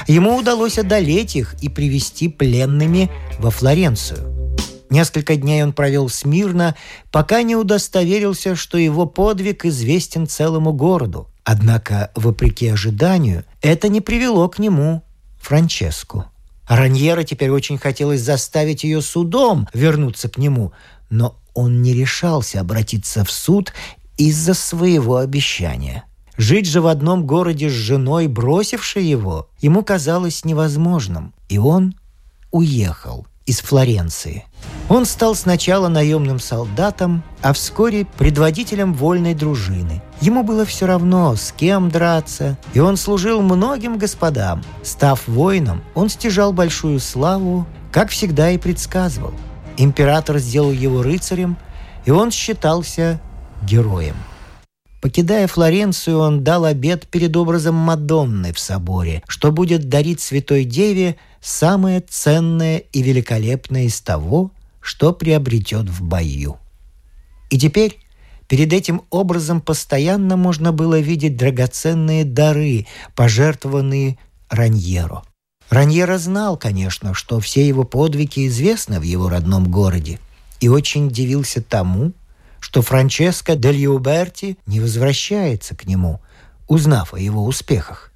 Ему 0.06 0.34
удалось 0.34 0.78
одолеть 0.78 1.36
их 1.36 1.54
и 1.60 1.68
привести 1.68 2.28
пленными 2.28 3.10
во 3.38 3.50
Флоренцию. 3.50 4.56
Несколько 4.88 5.36
дней 5.36 5.62
он 5.62 5.74
провел 5.74 6.08
смирно, 6.08 6.74
пока 7.12 7.42
не 7.42 7.54
удостоверился, 7.54 8.56
что 8.56 8.78
его 8.78 9.04
подвиг 9.04 9.66
известен 9.66 10.26
целому 10.26 10.72
городу. 10.72 11.28
Однако, 11.44 12.10
вопреки 12.14 12.66
ожиданию, 12.68 13.44
это 13.60 13.90
не 13.90 14.00
привело 14.00 14.48
к 14.48 14.58
нему 14.58 15.02
Франческу. 15.38 16.24
Раньера 16.66 17.24
теперь 17.24 17.50
очень 17.50 17.76
хотелось 17.76 18.22
заставить 18.22 18.84
ее 18.84 19.02
судом 19.02 19.68
вернуться 19.74 20.30
к 20.30 20.38
нему, 20.38 20.72
но 21.10 21.36
он 21.54 21.82
не 21.82 21.94
решался 21.94 22.60
обратиться 22.60 23.24
в 23.24 23.30
суд 23.30 23.72
из-за 24.16 24.54
своего 24.54 25.16
обещания. 25.16 26.04
Жить 26.36 26.66
же 26.66 26.80
в 26.80 26.88
одном 26.88 27.26
городе 27.26 27.70
с 27.70 27.72
женой, 27.72 28.26
бросившей 28.26 29.04
его, 29.04 29.48
ему 29.60 29.84
казалось 29.84 30.44
невозможным, 30.44 31.32
и 31.48 31.58
он 31.58 31.94
уехал 32.50 33.26
из 33.46 33.60
Флоренции. 33.60 34.44
Он 34.88 35.04
стал 35.04 35.34
сначала 35.34 35.88
наемным 35.88 36.40
солдатом, 36.40 37.22
а 37.40 37.52
вскоре 37.52 38.06
предводителем 38.18 38.94
вольной 38.94 39.34
дружины. 39.34 40.02
Ему 40.20 40.42
было 40.42 40.64
все 40.64 40.86
равно, 40.86 41.36
с 41.36 41.52
кем 41.52 41.90
драться, 41.90 42.58
и 42.72 42.80
он 42.80 42.96
служил 42.96 43.40
многим 43.42 43.98
господам. 43.98 44.62
Став 44.82 45.26
воином, 45.28 45.82
он 45.94 46.08
стяжал 46.08 46.52
большую 46.52 46.98
славу, 47.00 47.66
как 47.92 48.10
всегда 48.10 48.50
и 48.50 48.58
предсказывал– 48.58 49.34
Император 49.76 50.38
сделал 50.38 50.72
его 50.72 51.02
рыцарем, 51.02 51.56
и 52.04 52.10
он 52.10 52.30
считался 52.30 53.20
героем. 53.62 54.16
Покидая 55.00 55.46
Флоренцию, 55.48 56.18
он 56.18 56.44
дал 56.44 56.64
обет 56.64 57.08
перед 57.08 57.36
образом 57.36 57.74
Мадонны 57.74 58.52
в 58.52 58.58
соборе, 58.58 59.22
что 59.28 59.52
будет 59.52 59.88
дарить 59.88 60.20
Святой 60.20 60.64
Деве 60.64 61.16
самое 61.42 62.00
ценное 62.00 62.78
и 62.78 63.02
великолепное 63.02 63.84
из 63.84 64.00
того, 64.00 64.50
что 64.80 65.12
приобретет 65.12 65.90
в 65.90 66.02
бою. 66.02 66.56
И 67.50 67.58
теперь 67.58 68.00
перед 68.48 68.72
этим 68.72 69.02
образом 69.10 69.60
постоянно 69.60 70.36
можно 70.36 70.72
было 70.72 70.98
видеть 71.00 71.36
драгоценные 71.36 72.24
дары, 72.24 72.86
пожертвованные 73.14 74.18
Раньеро– 74.48 75.22
Раньера 75.70 76.18
знал, 76.18 76.56
конечно, 76.56 77.14
что 77.14 77.40
все 77.40 77.66
его 77.66 77.84
подвиги 77.84 78.46
известны 78.46 79.00
в 79.00 79.02
его 79.02 79.28
родном 79.28 79.70
городе, 79.70 80.20
и 80.60 80.68
очень 80.68 81.06
удивился 81.06 81.62
тому, 81.62 82.12
что 82.60 82.80
Франческо 82.80 83.56
дель 83.56 83.76
Юберти 83.76 84.56
не 84.66 84.80
возвращается 84.80 85.74
к 85.74 85.84
нему, 85.86 86.20
узнав 86.68 87.14
о 87.14 87.18
его 87.18 87.44
успехах. 87.44 88.10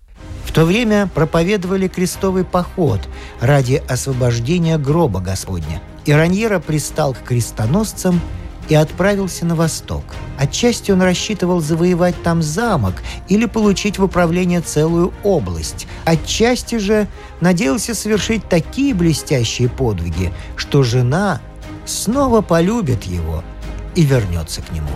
В 0.44 0.52
то 0.52 0.64
время 0.64 1.06
проповедовали 1.06 1.88
крестовый 1.88 2.44
поход 2.44 3.00
ради 3.40 3.82
освобождения 3.88 4.78
гроба 4.78 5.20
Господня, 5.20 5.82
и 6.06 6.12
Раньера 6.12 6.58
пристал 6.58 7.12
к 7.12 7.22
крестоносцам 7.24 8.20
и 8.68 8.74
отправился 8.74 9.46
на 9.46 9.54
восток. 9.54 10.04
Отчасти 10.38 10.90
он 10.90 11.02
рассчитывал 11.02 11.60
завоевать 11.60 12.22
там 12.22 12.42
замок 12.42 12.94
или 13.28 13.46
получить 13.46 13.98
в 13.98 14.04
управление 14.04 14.60
целую 14.60 15.12
область. 15.24 15.86
Отчасти 16.04 16.76
же 16.76 17.08
надеялся 17.40 17.94
совершить 17.94 18.48
такие 18.48 18.94
блестящие 18.94 19.68
подвиги, 19.68 20.32
что 20.56 20.82
жена 20.82 21.40
снова 21.86 22.42
полюбит 22.42 23.04
его 23.04 23.42
и 23.94 24.02
вернется 24.02 24.62
к 24.62 24.70
нему. 24.72 24.90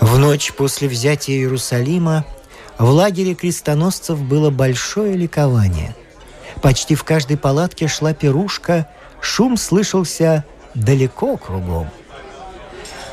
В 0.00 0.16
ночь 0.18 0.52
после 0.52 0.88
взятия 0.88 1.34
Иерусалима 1.34 2.24
в 2.78 2.88
лагере 2.88 3.34
крестоносцев 3.34 4.20
было 4.20 4.50
большое 4.50 5.14
ликование. 5.14 5.96
Почти 6.62 6.94
в 6.94 7.02
каждой 7.02 7.36
палатке 7.36 7.88
шла 7.88 8.14
пирушка, 8.14 8.88
шум 9.20 9.56
слышался 9.56 10.44
далеко 10.78 11.36
кругом. 11.36 11.88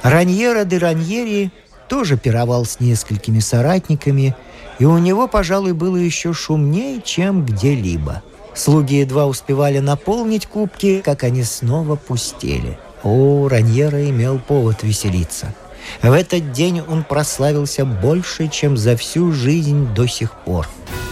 Раньера 0.04 0.66
де 0.66 0.78
Раньери 0.78 1.52
тоже 1.88 2.18
пировал 2.18 2.66
с 2.66 2.80
несколькими 2.80 3.40
соратниками, 3.40 4.36
и 4.80 4.86
у 4.86 4.98
него, 4.98 5.28
пожалуй, 5.28 5.74
было 5.74 5.98
еще 5.98 6.34
шумнее, 6.34 7.02
чем 7.02 7.46
где-либо. 7.46 8.22
Слуги 8.54 8.96
едва 8.96 9.26
успевали 9.26 9.80
наполнить 9.80 10.46
кубки, 10.48 11.02
как 11.04 11.24
они 11.24 11.44
снова 11.44 11.96
пустели. 11.96 12.78
О, 13.04 13.48
Раньера 13.50 14.10
имел 14.10 14.40
повод 14.40 14.84
веселиться. 14.84 15.54
В 16.02 16.12
этот 16.12 16.52
день 16.52 16.82
он 16.82 17.04
прославился 17.04 17.86
больше, 17.86 18.48
чем 18.48 18.78
за 18.78 18.96
всю 18.98 19.32
жизнь 19.32 19.94
до 19.94 20.08
сих 20.08 20.32
пор. 20.32 20.68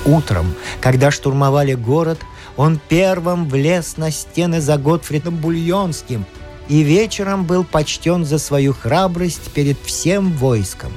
Утром, 0.05 0.53
когда 0.81 1.11
штурмовали 1.11 1.73
город, 1.73 2.19
он 2.57 2.79
первым 2.89 3.47
влез 3.49 3.97
на 3.97 4.11
стены 4.11 4.61
за 4.61 4.77
Готфридом 4.77 5.35
Бульонским 5.37 6.25
и 6.67 6.81
вечером 6.81 7.45
был 7.45 7.63
почтен 7.63 8.25
за 8.25 8.37
свою 8.37 8.73
храбрость 8.73 9.51
перед 9.53 9.77
всем 9.83 10.31
войском. 10.33 10.91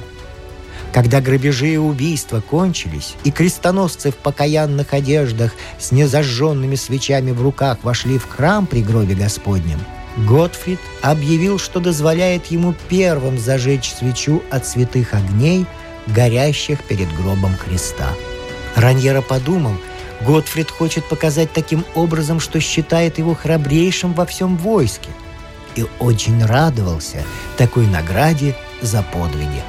Когда 0.93 1.21
грабежи 1.21 1.73
и 1.73 1.77
убийства 1.77 2.41
кончились, 2.41 3.15
и 3.23 3.31
крестоносцы 3.31 4.11
в 4.11 4.15
покаянных 4.15 4.93
одеждах 4.93 5.51
с 5.79 5.91
незажженными 5.91 6.75
свечами 6.75 7.31
в 7.31 7.41
руках 7.41 7.79
вошли 7.83 8.17
в 8.17 8.27
храм 8.27 8.65
при 8.65 8.81
гробе 8.81 9.15
Господнем, 9.15 9.79
Готфрид 10.25 10.79
объявил, 11.01 11.59
что 11.59 11.79
дозволяет 11.79 12.47
ему 12.47 12.73
первым 12.89 13.37
зажечь 13.37 13.93
свечу 13.93 14.41
от 14.49 14.65
святых 14.65 15.13
огней, 15.13 15.67
горящих 16.07 16.81
перед 16.83 17.13
гробом 17.15 17.55
Христа. 17.57 18.09
Раньера 18.75 19.21
подумал– 19.21 19.73
Готфрид 20.21 20.71
хочет 20.71 21.05
показать 21.05 21.53
таким 21.53 21.85
образом, 21.95 22.39
что 22.39 22.59
считает 22.59 23.17
его 23.17 23.35
храбрейшим 23.35 24.13
во 24.13 24.25
всем 24.25 24.57
войске. 24.57 25.09
И 25.77 25.85
очень 25.99 26.43
радовался 26.43 27.23
такой 27.55 27.85
награде 27.85 28.55
за 28.81 29.03
подвиги. 29.03 29.63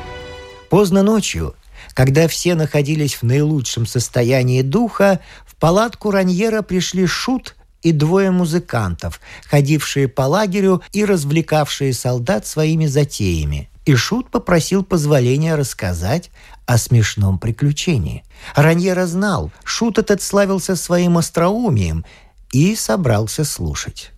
Поздно 0.70 1.02
ночью, 1.02 1.54
когда 1.92 2.28
все 2.28 2.54
находились 2.54 3.14
в 3.14 3.24
наилучшем 3.24 3.86
состоянии 3.86 4.62
духа, 4.62 5.20
в 5.46 5.54
палатку 5.56 6.10
Раньера 6.10 6.62
пришли 6.62 7.06
Шут 7.06 7.56
и 7.82 7.92
двое 7.92 8.30
музыкантов, 8.30 9.20
ходившие 9.44 10.08
по 10.08 10.22
лагерю 10.22 10.82
и 10.92 11.04
развлекавшие 11.04 11.92
солдат 11.92 12.46
своими 12.46 12.86
затеями. 12.86 13.70
И 13.84 13.94
Шут 13.94 14.30
попросил 14.30 14.84
позволения 14.84 15.56
рассказать 15.56 16.30
о 16.64 16.78
смешном 16.78 17.38
приключении. 17.38 18.24
Раньера 18.54 19.06
знал, 19.06 19.52
Шут 19.62 19.98
этот 19.98 20.22
славился 20.22 20.74
своим 20.74 21.18
остроумием 21.18 22.04
и 22.50 22.74
собрался 22.76 23.44
слушать. 23.44 24.12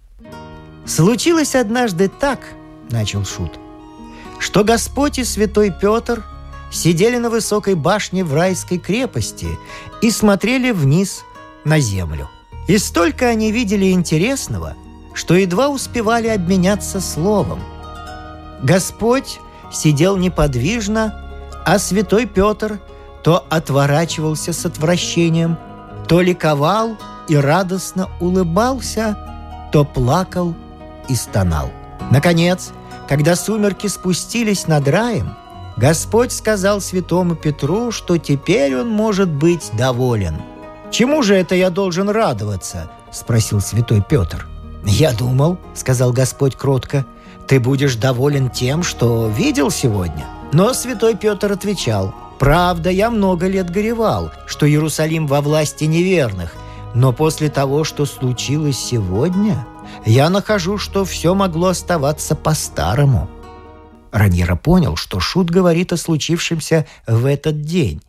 «Случилось 0.91 1.55
однажды 1.55 2.09
так»,— 2.09 2.41
начал 2.91 3.25
Шут, 3.25 3.61
«что 4.41 4.65
Господь 4.65 5.21
и 5.21 5.25
святой 5.25 5.71
Петр 5.71 6.25
сидели 6.73 7.17
на 7.17 7.31
высокой 7.31 7.77
башне 7.77 8.25
в 8.25 8.35
райской 8.35 8.79
крепости 8.79 9.47
и 10.03 10.11
смотрели 10.11 10.73
вниз 10.73 11.23
на 11.65 11.79
землю. 11.79 12.29
И 12.67 12.77
столько 12.77 13.29
они 13.29 13.53
видели 13.53 13.93
интересного, 13.93 14.75
что 15.15 15.37
едва 15.37 15.69
успевали 15.69 16.27
обменяться 16.27 17.01
словом. 17.01 17.61
Господь 18.65 19.39
сидел 19.73 20.17
неподвижно, 20.17 21.25
а 21.65 21.79
святой 21.79 22.27
Петр 22.27 22.81
то 23.23 23.47
отворачивался 23.49 24.53
с 24.53 24.67
отвращением, 24.67 25.57
то 26.09 26.21
ликовал 26.21 26.97
и 27.29 27.37
радостно 27.37 28.09
улыбался, 28.19 29.17
то 29.71 29.85
плакал 29.85 30.57
и 31.09 31.15
стонал. 31.15 31.71
Наконец, 32.11 32.71
когда 33.09 33.37
сумерки 33.37 33.87
спустились 33.87 34.67
над 34.67 34.89
раем, 34.89 35.35
Господь 35.77 36.33
сказал 36.33 36.81
святому 36.81 37.37
Петру, 37.37 37.91
что 37.91 38.19
теперь 38.19 38.77
он 38.77 38.89
может 38.89 39.29
быть 39.29 39.71
доволен. 39.73 40.37
«Чему 40.91 41.23
же 41.23 41.35
это 41.35 41.55
я 41.55 41.71
должен 41.71 42.11
радоваться?»– 42.11 42.91
спросил 43.13 43.61
святой 43.61 44.03
Петр. 44.07 44.47
«Я 44.85 45.13
думал»,– 45.13 45.59
сказал 45.75 46.13
Господь 46.13 46.57
кротко,– 46.57 47.07
«ты 47.47 47.61
будешь 47.61 47.97
доволен 47.97 48.51
тем, 48.51 48.83
что 48.83 49.29
видел 49.29 49.71
сегодня». 49.71 50.27
Но 50.53 50.75
святой 50.75 51.17
Петр 51.17 51.53
отвечал, 51.53 52.15
«Правда, 52.39 52.91
я 52.91 53.11
много 53.11 53.47
лет 53.47 53.71
горевал, 53.71 54.33
что 54.47 54.69
Иерусалим 54.69 55.27
во 55.27 55.41
власти 55.41 55.85
неверных, 55.85 56.55
но 56.95 57.13
после 57.13 57.51
того, 57.51 57.85
что 57.85 58.05
случилось 58.05 58.79
сегодня, 58.79 59.65
я 60.05 60.31
нахожу, 60.31 60.79
что 60.79 61.05
все 61.05 61.35
могло 61.35 61.69
оставаться 61.69 62.35
по-старому». 62.35 63.29
Раньера 64.13 64.57
понял, 64.57 64.97
что 64.97 65.21
Шут 65.21 65.51
говорит 65.51 65.93
о 65.93 65.97
случившемся 65.97 66.87
в 67.07 67.27
этот 67.27 67.63
день, 67.63 68.03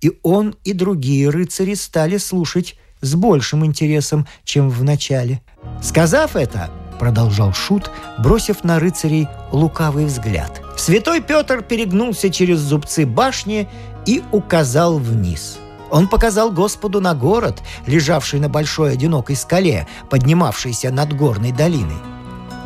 и 0.00 0.18
он 0.22 0.54
и 0.64 0.72
другие 0.72 1.30
рыцари 1.30 1.74
стали 1.74 2.18
слушать 2.18 2.76
с 3.00 3.14
большим 3.14 3.64
интересом, 3.64 4.26
чем 4.44 4.68
в 4.68 4.82
начале. 4.82 5.40
Сказав 5.82 6.36
это, 6.36 6.70
продолжал 6.98 7.52
Шут, 7.52 7.90
бросив 8.18 8.64
на 8.64 8.78
рыцарей 8.78 9.28
лукавый 9.52 10.06
взгляд. 10.06 10.62
Святой 10.76 11.20
Петр 11.22 11.62
перегнулся 11.62 12.30
через 12.30 12.58
зубцы 12.58 13.06
башни 13.06 13.68
и 14.06 14.22
указал 14.32 14.98
вниз. 14.98 15.58
Он 15.90 16.08
показал 16.08 16.50
Господу 16.50 17.00
на 17.00 17.14
город, 17.14 17.62
лежавший 17.86 18.40
на 18.40 18.48
большой 18.48 18.92
одинокой 18.92 19.36
скале, 19.36 19.86
поднимавшейся 20.10 20.90
над 20.90 21.16
горной 21.16 21.52
долиной. 21.52 21.98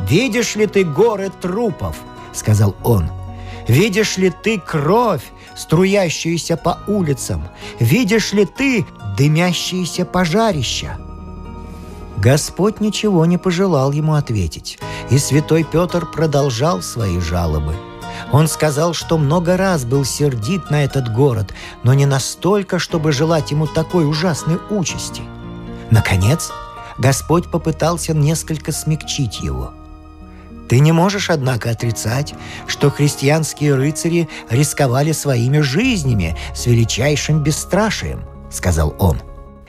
«Видишь 0.09 0.55
ли 0.55 0.65
ты 0.65 0.83
горы 0.83 1.31
трупов?»— 1.41 1.95
сказал 2.33 2.75
он. 2.83 3.09
«Видишь 3.67 4.17
ли 4.17 4.31
ты 4.31 4.59
кровь, 4.59 5.23
струящуюся 5.55 6.57
по 6.57 6.79
улицам? 6.87 7.47
Видишь 7.79 8.33
ли 8.33 8.45
ты 8.45 8.85
дымящиеся 9.17 10.05
пожарища?» 10.05 10.97
Господь 12.17 12.81
ничего 12.81 13.25
не 13.25 13.37
пожелал 13.37 13.91
ему 13.91 14.13
ответить, 14.13 14.79
и 15.09 15.17
святой 15.17 15.63
Петр 15.63 16.05
продолжал 16.05 16.81
свои 16.81 17.19
жалобы. 17.19 17.75
Он 18.31 18.47
сказал, 18.47 18.93
что 18.93 19.17
много 19.17 19.57
раз 19.57 19.85
был 19.85 20.05
сердит 20.05 20.69
на 20.69 20.83
этот 20.83 21.13
город, 21.13 21.53
но 21.83 21.93
не 21.93 22.05
настолько, 22.05 22.79
чтобы 22.79 23.11
желать 23.11 23.51
ему 23.51 23.67
такой 23.67 24.07
ужасной 24.07 24.59
участи. 24.69 25.21
Наконец, 25.89 26.51
Господь 26.97 27.49
попытался 27.51 28.13
несколько 28.13 28.71
смягчить 28.71 29.41
его– 29.41 29.73
ты 30.71 30.79
не 30.79 30.93
можешь, 30.93 31.29
однако, 31.29 31.69
отрицать, 31.69 32.33
что 32.65 32.89
христианские 32.89 33.75
рыцари 33.75 34.29
рисковали 34.49 35.11
своими 35.11 35.59
жизнями 35.59 36.37
с 36.55 36.65
величайшим 36.65 37.43
бесстрашием, 37.43 38.23
сказал 38.49 38.95
он. 38.97 39.21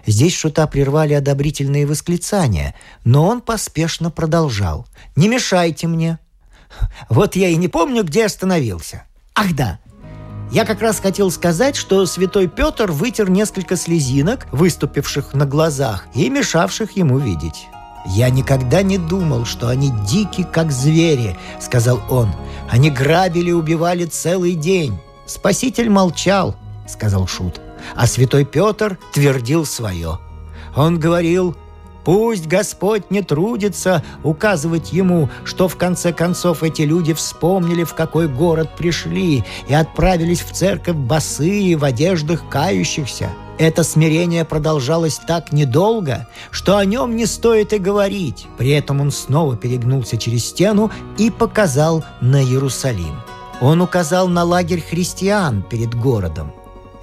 Здесь 0.07 0.33
шута 0.33 0.69
прервали 0.69 1.15
одобрительные 1.15 1.87
восклицания, 1.87 2.77
но 3.03 3.27
он 3.27 3.41
поспешно 3.41 4.13
продолжал. 4.13 4.87
«Не 5.17 5.27
мешайте 5.27 5.89
мне!» 5.89 6.21
Вот 7.09 7.37
я 7.37 7.49
и 7.49 7.57
не 7.57 7.69
помню, 7.69 8.05
где 8.05 8.27
остановился. 8.27 9.05
Ах 9.35 9.55
да, 9.55 9.79
я 10.53 10.67
как 10.67 10.83
раз 10.83 11.01
хотел 11.01 11.31
сказать, 11.31 11.77
что 11.77 12.05
святой 12.05 12.47
Петр 12.47 12.93
вытер 12.93 13.31
несколько 13.31 13.77
слезинок, 13.77 14.47
выступивших 14.53 15.33
на 15.33 15.47
глазах 15.47 16.07
и 16.15 16.29
мешавших 16.29 16.97
ему 16.97 17.19
видеть. 17.19 17.69
«Я 18.05 18.31
никогда 18.31 18.83
не 18.83 18.99
думал, 18.99 19.47
что 19.47 19.69
они 19.69 19.91
дики, 20.07 20.43
как 20.43 20.71
звери»,— 20.71 21.39
сказал 21.61 22.03
он. 22.11 22.35
«Они 22.69 22.91
грабили 22.91 23.51
и 23.51 23.55
убивали 23.55 24.05
целый 24.05 24.55
день». 24.55 24.99
«Спаситель 25.25 25.89
молчал»,— 25.89 26.57
сказал 26.87 27.27
Шут. 27.27 27.61
А 27.95 28.07
святой 28.07 28.45
Петр 28.45 28.99
твердил 29.15 29.65
свое. 29.65 30.19
Он 30.77 30.99
говорил, 30.99 31.57
Пусть 32.05 32.47
Господь 32.47 33.11
не 33.11 33.23
трудится 33.23 34.03
указывать 34.25 34.93
ему, 34.93 35.29
что 35.45 35.69
в 35.69 35.77
конце 35.77 36.13
концов 36.13 36.63
эти 36.63 36.83
люди 36.83 37.13
вспомнили, 37.15 37.85
в 37.85 37.95
какой 37.95 38.27
город 38.29 38.71
пришли, 38.77 39.45
и 39.69 39.75
отправились 39.75 40.41
в 40.41 40.53
церковь 40.53 40.97
босые 40.97 41.77
в 41.77 41.85
одеждах 41.85 42.49
кающихся. 42.49 43.31
Это 43.59 43.85
смирение 43.85 44.45
продолжалось 44.45 45.21
так 45.27 45.53
недолго, 45.53 46.27
что 46.51 46.79
о 46.79 46.85
нем 46.85 47.15
не 47.15 47.27
стоит 47.27 47.73
и 47.73 47.79
говорить. 47.79 48.47
При 48.59 48.71
этом 48.71 49.01
он 49.01 49.13
снова 49.13 49.57
перегнулся 49.57 50.17
через 50.17 50.47
стену 50.47 50.91
и 51.19 51.31
показал 51.31 52.03
на 52.21 52.43
Иерусалим. 52.43 53.15
Он 53.61 53.81
указал 53.81 54.27
на 54.27 54.43
лагерь 54.43 54.81
христиан 54.81 55.63
перед 55.63 55.95
городом. 55.95 56.53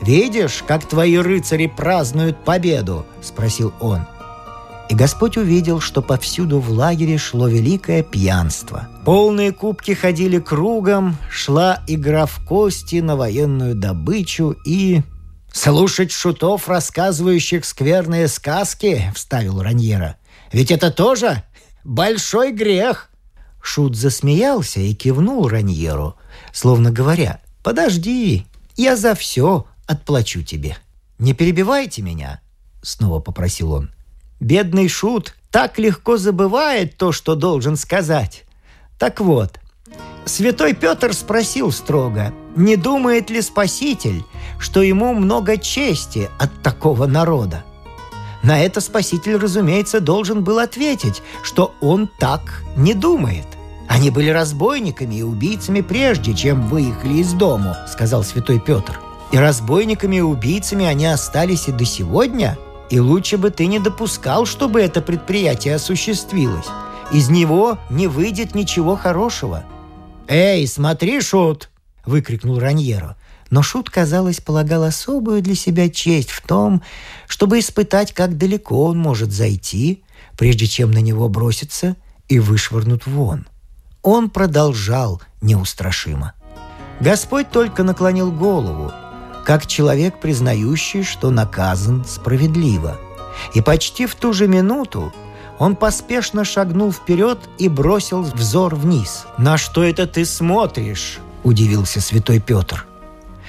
«Видишь, 0.01 0.63
как 0.67 0.85
твои 0.85 1.17
рыцари 1.17 1.67
празднуют 1.67 2.43
победу?»– 2.43 3.05
спросил 3.21 3.71
он– 3.79 4.05
и 4.89 4.95
Господь 4.95 5.37
увидел, 5.37 5.79
что 5.79 6.01
повсюду 6.01 6.59
в 6.59 6.71
лагере 6.71 7.19
шло 7.19 7.47
великое 7.47 8.01
пьянство. 8.01 8.87
Полные 9.05 9.51
кубки 9.51 9.93
ходили 9.93 10.39
кругом, 10.39 11.15
шла 11.29 11.83
игра 11.85 12.25
в 12.25 12.43
кости 12.45 12.99
на 12.99 13.15
военную 13.15 13.75
добычу 13.75 14.55
и... 14.65 15.01
«Слушать 15.51 16.11
шутов, 16.11 16.67
рассказывающих 16.67 17.65
скверные 17.65 18.27
сказки»,— 18.27 19.11
вставил 19.15 19.61
Раньера. 19.61 20.17
«Ведь 20.51 20.69
это 20.71 20.91
тоже 20.91 21.43
большой 21.83 22.51
грех». 22.51 23.09
Шут 23.61 23.95
засмеялся 23.95 24.79
и 24.79 24.93
кивнул 24.93 25.47
Раньеру, 25.47 26.15
словно 26.53 26.91
говоря, 26.91 27.41
«Подожди, 27.63 28.45
я 28.75 28.95
за 28.95 29.15
все 29.15 29.65
отплачу 29.87 30.43
тебе». 30.43 30.77
«Не 31.17 31.33
перебивайте 31.33 32.03
меня»,— 32.03 32.41
снова 32.83 33.19
попросил 33.19 33.73
он. 33.73 33.91
Бедный 34.39 34.87
Шут 34.87 35.35
так 35.51 35.79
легко 35.79 36.17
забывает 36.17 36.97
то, 36.97 37.11
что 37.11 37.35
должен 37.35 37.75
сказать. 37.75 38.45
Так 38.97 39.19
вот, 39.19 39.59
святой 40.25 40.73
Петр 40.73 41.13
спросил 41.13 41.71
строго, 41.71 42.33
не 42.55 42.75
думает 42.75 43.29
ли 43.29 43.41
Спаситель, 43.41 44.23
что 44.57 44.81
ему 44.81 45.13
много 45.13 45.57
чести 45.57 46.29
от 46.39 46.61
такого 46.61 47.05
народа? 47.05 47.63
На 48.41 48.61
это 48.63 48.79
Спаситель, 48.79 49.35
разумеется, 49.35 49.99
должен 49.99 50.43
был 50.45 50.59
ответить, 50.59 51.21
что 51.43 51.75
он 51.81 52.07
так 52.07 52.63
не 52.77 52.93
думает. 52.93 53.45
Они 53.89 54.09
были 54.11 54.29
разбойниками 54.29 55.15
и 55.15 55.23
убийцами 55.23 55.81
прежде, 55.81 56.33
чем 56.33 56.67
выехали 56.67 57.15
из 57.15 57.33
дому, 57.33 57.75
сказал 57.91 58.23
святой 58.23 58.59
Петр. 58.59 58.99
И 59.33 59.37
разбойниками 59.37 60.17
и 60.17 60.21
убийцами 60.21 60.85
они 60.85 61.07
остались 61.07 61.67
и 61.67 61.73
до 61.73 61.83
сегодня– 61.83 62.57
и 62.89 62.99
лучше 62.99 63.37
бы 63.37 63.49
ты 63.51 63.67
не 63.67 63.79
допускал, 63.79 64.45
чтобы 64.45 64.81
это 64.81 65.01
предприятие 65.01 65.75
осуществилось. 65.75 66.67
Из 67.11 67.29
него 67.29 67.79
не 67.89 68.07
выйдет 68.07 68.55
ничего 68.55 68.95
хорошего». 68.95 69.63
«Эй, 70.27 70.67
смотри, 70.67 71.21
Шут!»— 71.21 71.69
выкрикнул 72.05 72.59
Раньеро. 72.59 73.15
Но 73.49 73.63
Шут, 73.63 73.89
казалось, 73.89 74.39
полагал 74.39 74.83
особую 74.83 75.41
для 75.41 75.55
себя 75.55 75.89
честь 75.89 76.29
в 76.29 76.45
том, 76.45 76.83
чтобы 77.27 77.59
испытать, 77.59 78.13
как 78.13 78.37
далеко 78.37 78.85
он 78.85 78.99
может 78.99 79.31
зайти, 79.31 80.03
прежде 80.37 80.67
чем 80.67 80.91
на 80.91 80.99
него 80.99 81.27
броситься 81.29 81.95
и 82.27 82.39
вышвырнут 82.39 83.07
вон. 83.07 83.47
Он 84.03 84.29
продолжал 84.29 85.21
неустрашимо. 85.41 86.33
Господь 86.99 87.49
только 87.49 87.83
наклонил 87.83 88.31
голову, 88.31 88.91
как 89.45 89.65
человек, 89.65 90.19
признающий, 90.19 91.03
что 91.03 91.29
наказан 91.31 92.05
справедливо. 92.05 92.97
И 93.53 93.61
почти 93.61 94.05
в 94.05 94.15
ту 94.15 94.33
же 94.33 94.47
минуту 94.47 95.13
Он 95.57 95.75
поспешно 95.75 96.45
шагнул 96.45 96.91
вперед 96.93 97.37
и 97.57 97.67
бросил 97.67 98.21
взор 98.21 98.75
вниз. 98.75 99.25
«На 99.37 99.57
что 99.57 99.83
это 99.83 100.07
ты 100.07 100.23
смотришь?»– 100.25 101.19
удивился 101.43 101.99
святой 101.99 102.39
Петр. 102.39 102.85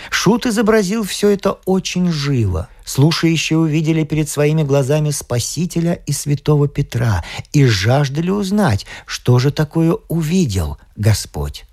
Шут 0.08 0.46
изобразил 0.46 1.04
все 1.04 1.28
это 1.28 1.58
очень 1.66 2.10
живо. 2.10 2.68
Слушающие 2.84 3.58
увидели 3.58 4.02
перед 4.04 4.28
своими 4.28 4.62
глазами 4.62 5.10
Спасителя 5.10 5.94
и 6.06 6.12
святого 6.12 6.66
Петра 6.66 7.22
и 7.52 7.64
жаждали 7.66 8.30
узнать, 8.30 8.86
что 9.06 9.38
же 9.38 9.50
такое 9.50 9.96
увидел 10.08 10.78
Господь. 10.96 11.64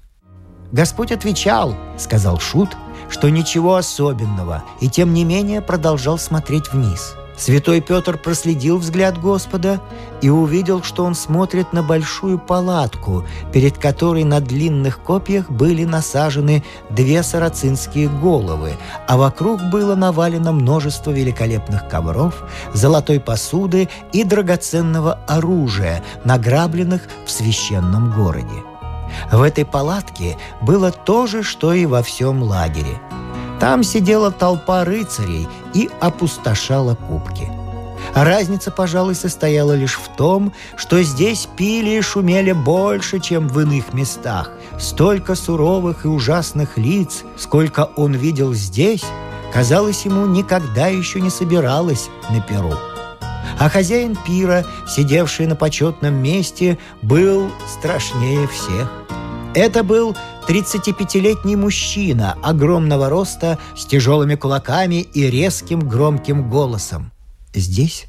Господь 0.71 1.11
отвечал, 1.11 1.75
сказал 1.97 2.39
Шут, 2.39 2.75
что 3.09 3.29
ничего 3.29 3.75
особенного, 3.75 4.63
и 4.79 4.89
тем 4.89 5.13
не 5.13 5.23
менее 5.23 5.61
продолжал 5.61 6.17
смотреть 6.17 6.71
вниз– 6.71 7.15
Святой 7.37 7.81
Петр 7.81 8.17
проследил 8.17 8.79
взгляд 8.79 9.21
Господа 9.21 9.79
и 10.21 10.29
увидел, 10.29 10.81
что 10.81 11.05
он 11.05 11.13
смотрит 11.13 11.71
на 11.71 11.83
большую 11.83 12.39
палатку, 12.39 13.25
перед 13.53 13.77
которой 13.77 14.23
на 14.23 14.41
длинных 14.41 14.99
копьях 14.99 15.51
были 15.51 15.85
насажены 15.85 16.63
две 16.89 17.21
сарацинские 17.21 18.09
головы, 18.09 18.73
а 19.07 19.17
вокруг 19.17 19.61
было 19.69 19.93
навалено 19.93 20.51
множество 20.51 21.11
великолепных 21.11 21.87
ковров, 21.87 22.43
золотой 22.73 23.19
посуды 23.19 23.87
и 24.11 24.23
драгоценного 24.23 25.19
оружия, 25.27 26.03
награбленных 26.25 27.03
в 27.25 27.29
священном 27.29 28.11
городе. 28.13 28.66
В 29.31 29.41
этой 29.41 29.65
палатке 29.65 30.37
было 30.61 30.91
то 30.91 31.27
же, 31.27 31.43
что 31.43 31.73
и 31.73 31.85
во 31.85 32.01
всем 32.03 32.43
лагере– 32.43 32.99
там 33.59 33.83
сидела 33.83 34.31
толпа 34.31 34.85
рыцарей 34.85 35.47
и 35.73 35.89
опустошала 35.99 36.95
кубки. 36.95 37.51
Разница, 38.13 38.71
пожалуй, 38.71 39.15
состояла 39.15 39.73
лишь 39.73 39.97
в 39.97 40.07
том, 40.15 40.53
что 40.75 41.01
здесь 41.03 41.47
пили 41.57 41.97
и 41.97 42.01
шумели 42.01 42.51
больше, 42.51 43.19
чем 43.19 43.47
в 43.47 43.59
иных 43.59 43.93
местах. 43.93 44.51
Столько 44.79 45.35
суровых 45.35 46.05
и 46.05 46.07
ужасных 46.07 46.77
лиц, 46.77 47.23
сколько 47.37 47.89
он 47.95 48.13
видел 48.13 48.53
здесь, 48.53 49.03
казалось 49.53 50.05
ему, 50.05 50.25
никогда 50.25 50.87
еще 50.87 51.19
не 51.19 51.29
собиралось 51.29 52.09
на 52.29 52.41
перу. 52.41 52.73
А 53.59 53.69
хозяин 53.69 54.17
пира, 54.25 54.65
сидевший 54.87 55.47
на 55.47 55.55
почетном 55.55 56.15
месте, 56.15 56.77
был 57.01 57.51
страшнее 57.67 58.47
всех. 58.47 58.91
Это 59.55 59.83
был 59.83 60.15
35-летний 60.47 61.55
мужчина 61.55 62.37
огромного 62.43 63.09
роста 63.09 63.57
с 63.75 63.85
тяжелыми 63.85 64.35
кулаками 64.35 65.01
и 65.01 65.29
резким 65.29 65.79
громким 65.79 66.49
голосом. 66.49 67.11
Здесь 67.53 68.07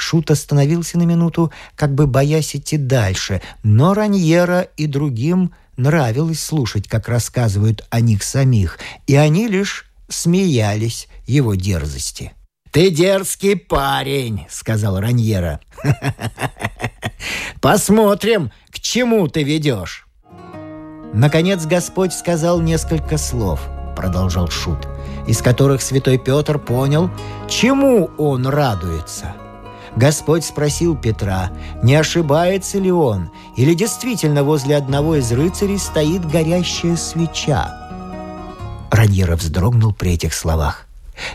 Шут 0.00 0.30
остановился 0.30 0.98
на 0.98 1.02
минуту, 1.02 1.52
как 1.76 1.94
бы 1.94 2.06
боясь 2.06 2.56
идти 2.56 2.76
дальше, 2.76 3.42
но 3.62 3.92
Раньера 3.92 4.62
и 4.62 4.86
другим 4.86 5.52
нравилось 5.76 6.42
слушать, 6.42 6.88
как 6.88 7.08
рассказывают 7.08 7.86
о 7.90 8.00
них 8.00 8.22
самих, 8.22 8.78
и 9.06 9.14
они 9.14 9.46
лишь 9.46 9.90
смеялись 10.08 11.08
его 11.26 11.54
дерзости. 11.54 12.32
«Ты 12.70 12.90
дерзкий 12.90 13.56
парень»,— 13.56 14.46
сказал 14.48 15.00
Раньера. 15.00 15.60
«Посмотрим, 17.60 18.52
к 18.70 18.78
чему 18.78 19.26
ты 19.26 19.42
ведешь». 19.42 20.06
Наконец 21.12 21.66
Господь 21.66 22.12
сказал 22.12 22.60
несколько 22.60 23.18
слов, 23.18 23.60
продолжал 23.96 24.48
Шут, 24.48 24.86
из 25.26 25.42
которых 25.42 25.82
святой 25.82 26.18
Петр 26.18 26.60
понял, 26.60 27.10
чему 27.48 28.08
он 28.16 28.46
радуется. 28.46 29.34
Господь 29.96 30.44
спросил 30.44 30.96
Петра, 30.96 31.50
не 31.82 31.96
ошибается 31.96 32.78
ли 32.78 32.92
он, 32.92 33.32
или 33.56 33.74
действительно 33.74 34.44
возле 34.44 34.76
одного 34.76 35.16
из 35.16 35.32
рыцарей 35.32 35.80
стоит 35.80 36.24
горящая 36.30 36.94
свеча. 36.94 37.76
Раньера 38.92 39.34
вздрогнул 39.34 39.92
при 39.92 40.12
этих 40.12 40.32
словах. 40.32 40.86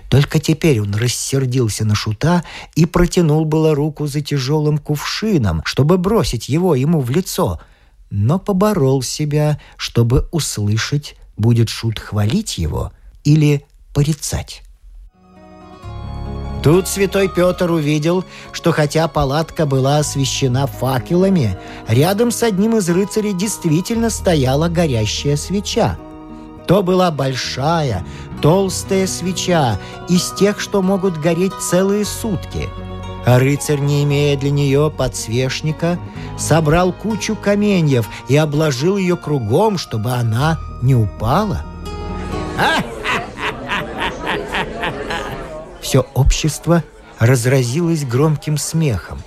Только 0.10 0.40
теперь 0.40 0.80
он 0.82 0.94
рассердился 0.96 1.86
на 1.86 1.96
шута 1.96 2.44
и 2.76 2.86
протянул 2.86 3.46
было 3.46 3.76
руку 3.76 4.08
за 4.08 4.22
тяжелым 4.22 4.78
кувшином, 4.78 5.62
чтобы 5.66 5.98
бросить 5.98 6.50
его 6.50 6.76
ему 6.76 7.02
в 7.02 7.10
лицо– 7.10 7.60
но 8.10 8.40
поборол 8.40 9.02
себя, 9.02 9.60
чтобы 9.78 10.28
услышать, 10.32 11.16
будет 11.38 11.70
Шут 11.70 12.00
хвалить 12.00 12.58
его 12.58 12.92
или 13.24 13.66
порицать. 13.94 14.62
Тут 16.64 16.88
святой 16.88 17.30
Петр 17.30 17.70
увидел, 17.70 18.26
что 18.52 18.72
хотя 18.72 19.08
палатка 19.08 19.66
была 19.66 20.00
освещена 20.00 20.66
факелами, 20.66 21.58
рядом 21.88 22.32
с 22.32 22.42
одним 22.42 22.78
из 22.78 22.90
рыцарей 22.90 23.34
действительно 23.34 24.10
стояла 24.10 24.68
горящая 24.68 25.36
свеча. 25.36 25.98
То 26.68 26.82
была 26.82 27.12
большая, 27.12 28.04
толстая 28.42 29.08
свеча 29.08 29.80
из 30.10 30.32
тех, 30.32 30.60
что 30.60 30.82
могут 30.82 31.18
гореть 31.18 31.54
целые 31.62 32.06
сутки– 32.06 32.70
а 33.26 33.40
рыцарь, 33.40 33.80
не 33.80 34.04
имея 34.04 34.38
для 34.38 34.52
нее 34.52 34.94
подсвечника, 34.96 35.98
собрал 36.38 36.94
кучу 36.94 37.36
каменьев 37.36 38.08
и 38.28 38.38
обложил 38.38 38.98
ее 38.98 39.18
кругом, 39.18 39.78
чтобы 39.78 40.12
она 40.12 40.60
не 40.84 40.96
упала. 40.96 41.64
Все 45.82 46.06
общество 46.14 46.84
разразилось 47.20 48.06
громким 48.06 48.58
смехом. 48.58 49.20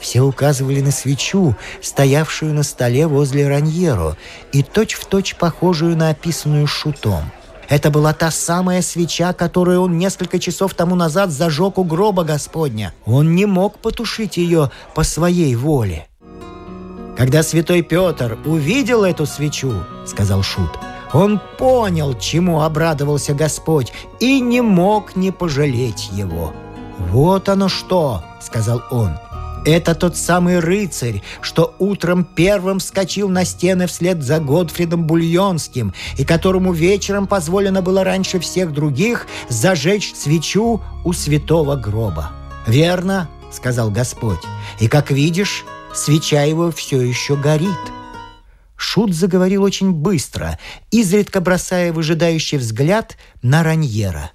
Все 0.00 0.20
указывали 0.20 0.80
на 0.80 0.90
свечу, 0.90 1.56
стоявшую 1.80 2.54
на 2.54 2.62
столе 2.62 3.06
возле 3.06 3.48
Раньеро, 3.48 4.16
и 4.52 4.62
точь-в-точь 4.62 5.30
точь 5.30 5.36
похожую 5.36 5.96
на 5.96 6.10
описанную 6.10 6.66
шутом– 6.66 7.30
это 7.68 7.90
была 7.90 8.12
та 8.12 8.30
самая 8.30 8.80
свеча, 8.80 9.32
которую 9.32 9.82
он 9.82 9.98
несколько 9.98 10.38
часов 10.38 10.74
тому 10.74 10.94
назад 10.94 11.30
зажег 11.30 11.78
у 11.78 11.84
гроба 11.84 12.22
Господня. 12.22 12.94
Он 13.04 13.34
не 13.34 13.46
мог 13.46 13.78
потушить 13.78 14.36
ее 14.36 14.70
по 14.94 15.02
своей 15.02 15.54
воле. 15.56 16.06
Когда 17.16 17.42
святой 17.42 17.82
Петр 17.82 18.38
увидел 18.44 19.02
эту 19.02 19.26
свечу, 19.26 19.72
сказал 20.06 20.42
Шут, 20.42 20.78
он 21.12 21.40
понял, 21.58 22.16
чему 22.18 22.62
обрадовался 22.62 23.32
Господь, 23.32 23.92
и 24.20 24.40
не 24.40 24.60
мог 24.60 25.16
не 25.16 25.30
пожалеть 25.30 26.10
его. 26.12 26.52
«Вот 26.98 27.48
оно 27.48 27.68
что!»— 27.68 28.22
сказал 28.40 28.82
он. 28.90 29.18
Это 29.66 29.96
тот 29.96 30.16
самый 30.16 30.60
рыцарь, 30.60 31.22
что 31.40 31.74
утром 31.80 32.24
первым 32.24 32.78
вскочил 32.78 33.28
на 33.28 33.44
стены 33.44 33.88
вслед 33.88 34.22
за 34.22 34.38
Годфридом 34.38 35.08
Бульонским, 35.08 35.92
и 36.16 36.24
которому 36.24 36.72
вечером 36.72 37.26
позволено 37.26 37.82
было 37.82 38.04
раньше 38.04 38.38
всех 38.38 38.72
других 38.72 39.26
зажечь 39.48 40.14
свечу 40.14 40.80
у 41.04 41.12
святого 41.12 41.74
гроба. 41.74 42.30
«Верно»,— 42.68 43.28
сказал 43.50 43.90
Господь,— 43.90 44.38
«и, 44.80 44.86
как 44.86 45.10
видишь, 45.10 45.64
свеча 45.92 46.44
его 46.44 46.70
все 46.70 47.00
еще 47.00 47.34
горит». 47.34 47.70
Шут 48.76 49.14
заговорил 49.14 49.64
очень 49.64 49.90
быстро, 49.90 50.60
изредка 50.92 51.40
бросая 51.40 51.92
выжидающий 51.92 52.58
взгляд 52.58 53.16
на 53.42 53.64
Раньера. 53.64 54.30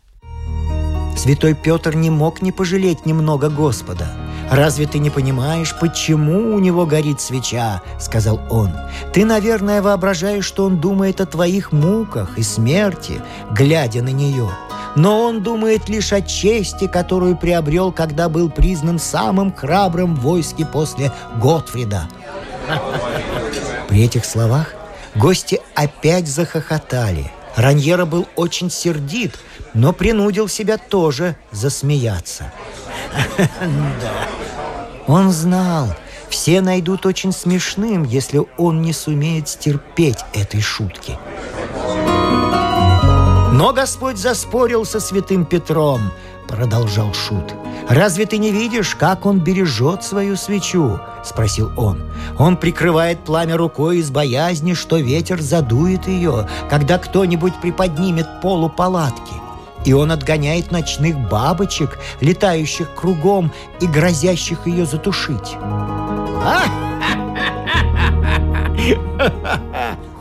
Святой 1.16 1.54
Петр 1.54 1.96
не 1.96 2.10
мог 2.10 2.42
не 2.42 2.52
пожалеть 2.52 3.06
немного 3.06 3.50
Господа— 3.50 4.12
«Разве 4.52 4.86
ты 4.86 5.00
не 5.00 5.10
понимаешь, 5.10 5.74
почему 5.80 6.54
у 6.54 6.60
него 6.60 6.86
горит 6.86 7.22
свеча?»— 7.22 7.82
сказал 8.00 8.42
он. 8.50 8.72
«Ты, 9.14 9.24
наверное, 9.24 9.82
воображаешь, 9.82 10.44
что 10.44 10.66
он 10.66 10.82
думает 10.82 11.22
о 11.22 11.26
твоих 11.26 11.72
муках 11.72 12.38
и 12.38 12.44
смерти, 12.44 13.22
глядя 13.52 14.02
на 14.02 14.10
нее. 14.10 14.50
Но 14.98 15.24
он 15.24 15.42
думает 15.42 15.88
лишь 15.88 16.12
о 16.12 16.22
чести, 16.22 16.88
которую 16.88 17.38
приобрел, 17.38 17.94
когда 17.94 18.28
был 18.28 18.50
признан 18.50 19.00
самым 19.00 19.54
храбрым 19.54 20.16
в 20.16 20.20
войске 20.20 20.66
после 20.66 21.14
Готфрида». 21.42 22.10
При 23.88 24.04
этих 24.04 24.26
словах 24.26 24.74
гости 25.16 25.62
опять 25.76 26.28
захохотали. 26.28 27.32
Раньера 27.56 28.04
был 28.04 28.28
очень 28.36 28.70
сердит, 28.70 29.40
но 29.74 29.94
принудил 29.94 30.50
себя 30.50 30.78
тоже 30.78 31.38
засмеяться. 31.52 32.52
Он 35.08 35.32
знал, 35.32 35.88
все 36.30 36.62
найдут 36.62 37.06
очень 37.06 37.34
смешным, 37.34 38.04
если 38.04 38.42
он 38.58 38.82
не 38.82 38.94
сумеет 38.94 39.50
стерпеть 39.50 40.20
этой 40.34 40.62
шутки. 40.62 41.18
Но 43.52 43.74
Господь 43.74 44.18
заспорил 44.18 44.86
со 44.86 45.02
святым 45.02 45.46
Петром, 45.46 46.00
продолжал 46.48 47.14
Шут. 47.14 47.54
«Разве 47.90 48.26
ты 48.26 48.38
не 48.38 48.52
видишь, 48.52 48.96
как 48.96 49.26
он 49.26 49.40
бережет 49.40 50.04
свою 50.04 50.38
свечу?»– 50.38 51.00
спросил 51.26 51.72
он. 51.76 52.02
«Он 52.40 52.56
прикрывает 52.56 53.20
пламя 53.26 53.58
рукой 53.58 53.98
из 53.98 54.10
боязни, 54.10 54.74
что 54.74 54.98
ветер 54.98 55.42
задует 55.42 56.08
ее, 56.08 56.48
когда 56.70 56.98
кто-нибудь 56.98 57.60
приподнимет 57.60 58.42
полу 58.42 58.70
палатки 58.70 59.41
и 59.86 59.94
он 59.94 60.12
отгоняет 60.12 60.72
ночных 60.72 61.18
бабочек, 61.30 62.00
летающих 62.20 62.94
кругом 62.96 63.52
и 63.80 63.88
грозящих 63.88 64.68
ее 64.68 64.86
затушить. 64.86 65.56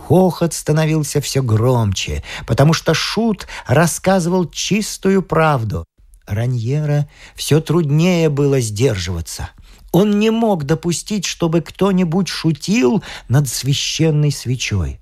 Хохот 0.06 0.54
становился 0.54 1.20
все 1.20 1.42
громче, 1.42 2.24
потому 2.46 2.72
что 2.72 2.94
Шут 2.94 3.46
рассказывал 3.66 4.50
чистую 4.50 5.22
правду. 5.22 5.84
Раньера 6.26 7.08
все 7.34 7.60
труднее 7.60 8.28
было 8.28 8.60
сдерживаться. 8.60 9.50
Он 9.92 10.18
не 10.18 10.30
мог 10.30 10.64
допустить, 10.64 11.26
чтобы 11.26 11.60
кто-нибудь 11.60 12.28
шутил 12.28 13.02
над 13.28 13.48
священной 13.48 14.30
свечой. 14.30 14.99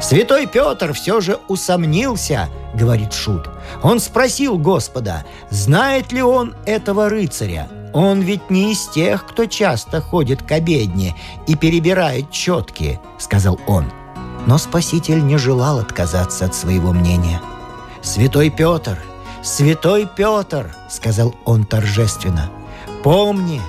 «Святой 0.00 0.46
Петр 0.46 0.92
все 0.92 1.20
же 1.20 1.38
усомнился»,— 1.48 2.48
говорит 2.74 3.12
Шут. 3.12 3.50
Он 3.82 4.00
спросил 4.00 4.58
Господа, 4.58 5.24
знает 5.50 6.12
ли 6.12 6.22
он 6.22 6.54
этого 6.64 7.08
рыцаря. 7.08 7.68
Он 7.92 8.20
ведь 8.20 8.50
не 8.50 8.72
из 8.72 8.86
тех, 8.88 9.26
кто 9.26 9.46
часто 9.46 10.00
ходит 10.00 10.42
к 10.42 10.52
обедне 10.52 11.16
и 11.46 11.54
перебирает 11.54 12.30
четки, 12.30 13.00
сказал 13.18 13.60
он. 13.66 13.86
Но 14.46 14.58
Спаситель 14.58 15.24
не 15.24 15.36
желал 15.36 15.80
отказаться 15.80 16.46
от 16.46 16.54
своего 16.54 16.92
мнения. 16.92 17.40
«Святой 18.00 18.48
Петр, 18.48 18.98
святой 19.42 20.08
Петр!»— 20.16 20.74
сказал 20.88 21.34
он 21.44 21.64
торжественно. 21.64 22.50
«Помни, 23.02 23.60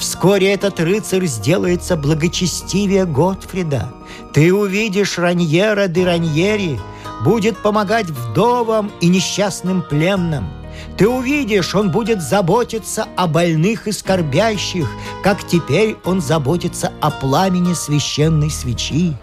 вскоре 0.00 0.52
этот 0.52 0.80
рыцарь 0.80 1.26
сделается 1.26 1.96
благочестивее 1.96 3.04
Готфрида. 3.04 3.88
Ты 4.32 4.52
увидишь 4.52 5.18
Раньера 5.18 5.86
де 5.86 6.04
Раньери, 6.04 6.80
будет 7.22 7.58
помогать 7.58 8.06
вдовам 8.06 8.90
и 9.00 9.08
несчастным 9.08 9.82
пленным. 9.82 10.48
Ты 10.96 11.08
увидишь, 11.08 11.74
он 11.74 11.90
будет 11.90 12.22
заботиться 12.22 13.06
о 13.16 13.26
больных 13.26 13.86
и 13.86 13.92
скорбящих, 13.92 14.88
как 15.22 15.46
теперь 15.46 15.96
он 16.04 16.20
заботится 16.20 16.92
о 17.00 17.10
пламени 17.10 17.74
священной 17.74 18.50
свечи. 18.50 19.14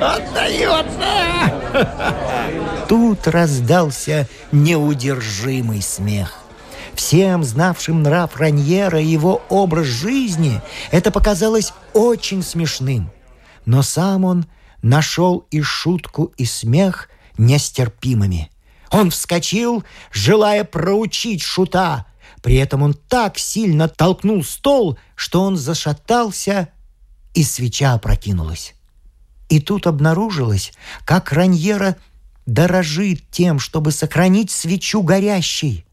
Отдается! 0.00 1.12
Тут 2.88 3.26
раздался 3.26 4.28
неудержимый 4.50 5.80
смех. 5.82 6.41
Всем, 6.94 7.44
знавшим 7.44 8.02
нрав 8.02 8.36
Раньера 8.36 9.00
и 9.00 9.06
его 9.06 9.42
образ 9.48 9.86
жизни, 9.86 10.60
это 10.90 11.10
показалось 11.10 11.72
очень 11.94 12.42
смешным. 12.42 13.10
Но 13.64 13.82
сам 13.82 14.24
он 14.24 14.46
нашел 14.82 15.46
и 15.50 15.62
шутку, 15.62 16.32
и 16.36 16.44
смех 16.44 17.08
нестерпимыми. 17.38 18.50
Он 18.90 19.10
вскочил, 19.10 19.84
желая 20.12 20.64
проучить 20.64 21.42
шута. 21.42 22.06
При 22.42 22.56
этом 22.56 22.82
он 22.82 22.94
так 22.94 23.38
сильно 23.38 23.88
толкнул 23.88 24.44
стол, 24.44 24.98
что 25.14 25.42
он 25.42 25.56
зашатался, 25.56 26.68
и 27.34 27.42
свеча 27.42 27.94
опрокинулась. 27.94 28.74
И 29.48 29.60
тут 29.60 29.86
обнаружилось, 29.86 30.72
как 31.04 31.32
Раньера 31.32 31.96
дорожит 32.46 33.30
тем, 33.30 33.58
чтобы 33.58 33.92
сохранить 33.92 34.50
свечу 34.50 35.02
горящей. 35.02 35.86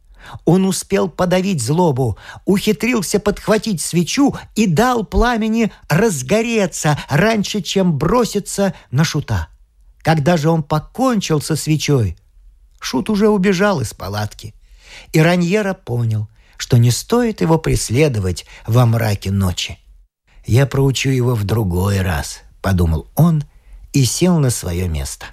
Он 0.46 0.66
успел 0.66 1.10
подавить 1.10 1.62
злобу, 1.62 2.18
ухитрился 2.46 3.20
подхватить 3.20 3.82
свечу 3.82 4.36
и 4.56 4.68
дал 4.68 5.04
пламени 5.06 5.72
разгореться 5.88 6.98
раньше, 7.10 7.62
чем 7.62 7.98
броситься 7.98 8.74
на 8.92 9.04
шута. 9.04 9.48
Когда 10.02 10.38
же 10.38 10.50
он 10.50 10.64
покончил 10.64 11.42
со 11.42 11.56
свечой, 11.56 12.18
шут 12.80 13.10
уже 13.10 13.30
убежал 13.30 13.82
из 13.82 13.94
палатки. 13.94 14.54
И 15.12 15.20
Раньера 15.20 15.74
понял, 15.74 16.30
что 16.58 16.78
не 16.78 16.92
стоит 16.92 17.42
его 17.42 17.58
преследовать 17.58 18.46
во 18.68 18.86
мраке 18.86 19.32
ночи. 19.32 19.80
«Я 20.46 20.66
проучу 20.66 21.10
его 21.10 21.36
в 21.36 21.44
другой 21.44 22.02
раз»,— 22.02 22.40
подумал 22.62 23.08
он 23.16 23.44
и 23.94 24.04
сел 24.06 24.40
на 24.40 24.50
свое 24.50 24.88
место. 24.88 25.28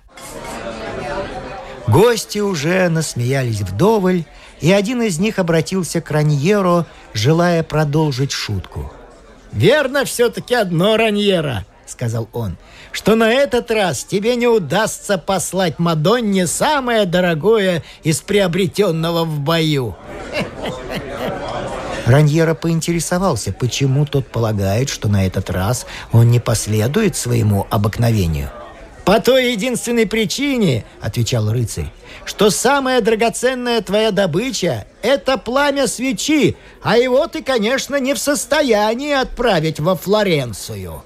Гости 1.88 2.40
уже 2.40 2.88
насмеялись 2.88 3.60
вдоволь, 3.60 4.24
и 4.60 4.72
один 4.72 5.02
из 5.02 5.18
них 5.18 5.38
обратился 5.38 6.00
к 6.00 6.10
Раньеро, 6.10 6.86
желая 7.12 7.62
продолжить 7.62 8.32
шутку. 8.32 8.92
«Верно 9.52 10.04
все-таки 10.04 10.54
одно, 10.54 10.96
Раньера»,— 10.96 11.64
сказал 11.86 12.28
он, 12.32 12.56
«что 12.92 13.14
на 13.14 13.32
этот 13.32 13.70
раз 13.70 14.04
тебе 14.04 14.36
не 14.36 14.46
удастся 14.46 15.18
послать 15.18 15.78
Мадонне 15.78 16.46
самое 16.46 17.06
дорогое 17.06 17.82
из 18.02 18.20
приобретенного 18.20 19.24
в 19.24 19.40
бою». 19.40 19.96
Раньера 22.06 22.54
поинтересовался, 22.54 23.52
почему 23.52 24.06
тот 24.06 24.28
полагает, 24.28 24.88
что 24.88 25.08
на 25.08 25.26
этот 25.26 25.50
раз 25.50 25.86
он 26.12 26.30
не 26.30 26.38
последует 26.38 27.16
своему 27.16 27.66
обыкновению— 27.70 28.50
«По 29.06 29.20
той 29.20 29.52
единственной 29.52 30.04
причине,— 30.04 30.84
отвечал 31.00 31.52
рыцарь,— 31.52 31.92
что 32.24 32.50
самая 32.50 33.00
драгоценная 33.00 33.80
твоя 33.80 34.10
добыча— 34.10 34.84
это 35.02 35.38
пламя 35.38 35.86
свечи, 35.86 36.56
а 36.82 36.98
его 36.98 37.28
ты, 37.28 37.44
конечно, 37.44 38.00
не 38.00 38.14
в 38.14 38.18
состоянии 38.18 39.12
отправить 39.12 39.78
во 39.78 39.94
Флоренцию». 39.94 41.04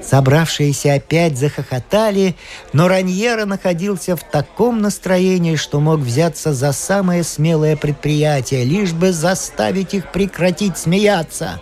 Собравшиеся 0.00 0.94
опять 0.94 1.36
захохотали, 1.36 2.36
но 2.72 2.86
Раньера 2.86 3.46
находился 3.46 4.16
в 4.16 4.22
таком 4.22 4.80
настроении, 4.80 5.56
что 5.56 5.80
мог 5.80 5.98
взяться 5.98 6.54
за 6.54 6.70
самое 6.70 7.24
смелое 7.24 7.76
предприятие, 7.76 8.64
лишь 8.64 8.92
бы 8.92 9.12
заставить 9.12 9.92
их 9.92 10.12
прекратить 10.12 10.78
смеяться. 10.78 11.60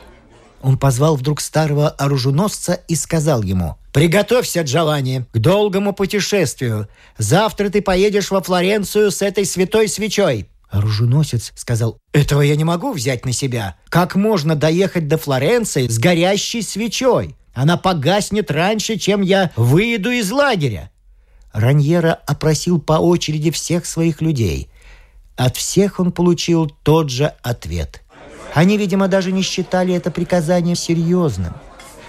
Он 0.66 0.78
позвал 0.78 1.14
вдруг 1.14 1.40
старого 1.40 1.90
оруженосца 1.90 2.80
и 2.88 2.96
сказал 2.96 3.44
ему, 3.44 3.76
«Приготовься, 3.92 4.62
Джованни, 4.62 5.24
к 5.32 5.38
долгому 5.38 5.92
путешествию. 5.92 6.88
Завтра 7.18 7.68
ты 7.68 7.80
поедешь 7.80 8.32
во 8.32 8.42
Флоренцию 8.42 9.12
с 9.12 9.22
этой 9.22 9.46
святой 9.46 9.86
свечой». 9.86 10.48
Оруженосец 10.68 11.52
сказал, 11.54 11.98
«Этого 12.12 12.40
я 12.40 12.56
не 12.56 12.64
могу 12.64 12.92
взять 12.92 13.24
на 13.24 13.32
себя. 13.32 13.76
Как 13.90 14.16
можно 14.16 14.56
доехать 14.56 15.06
до 15.06 15.18
Флоренции 15.18 15.86
с 15.86 16.00
горящей 16.00 16.62
свечой? 16.62 17.36
Она 17.54 17.76
погаснет 17.76 18.50
раньше, 18.50 18.96
чем 18.96 19.22
я 19.22 19.52
выйду 19.54 20.10
из 20.10 20.32
лагеря». 20.32 20.90
Раньера 21.52 22.12
опросил 22.26 22.80
по 22.80 22.94
очереди 22.94 23.52
всех 23.52 23.86
своих 23.86 24.20
людей. 24.20 24.68
От 25.36 25.56
всех 25.56 26.00
он 26.00 26.10
получил 26.10 26.66
тот 26.82 27.08
же 27.08 27.26
ответ– 27.44 28.02
они, 28.56 28.78
видимо, 28.78 29.06
даже 29.06 29.32
не 29.32 29.42
считали 29.42 29.92
это 29.92 30.10
приказание 30.10 30.76
серьезным. 30.76 31.52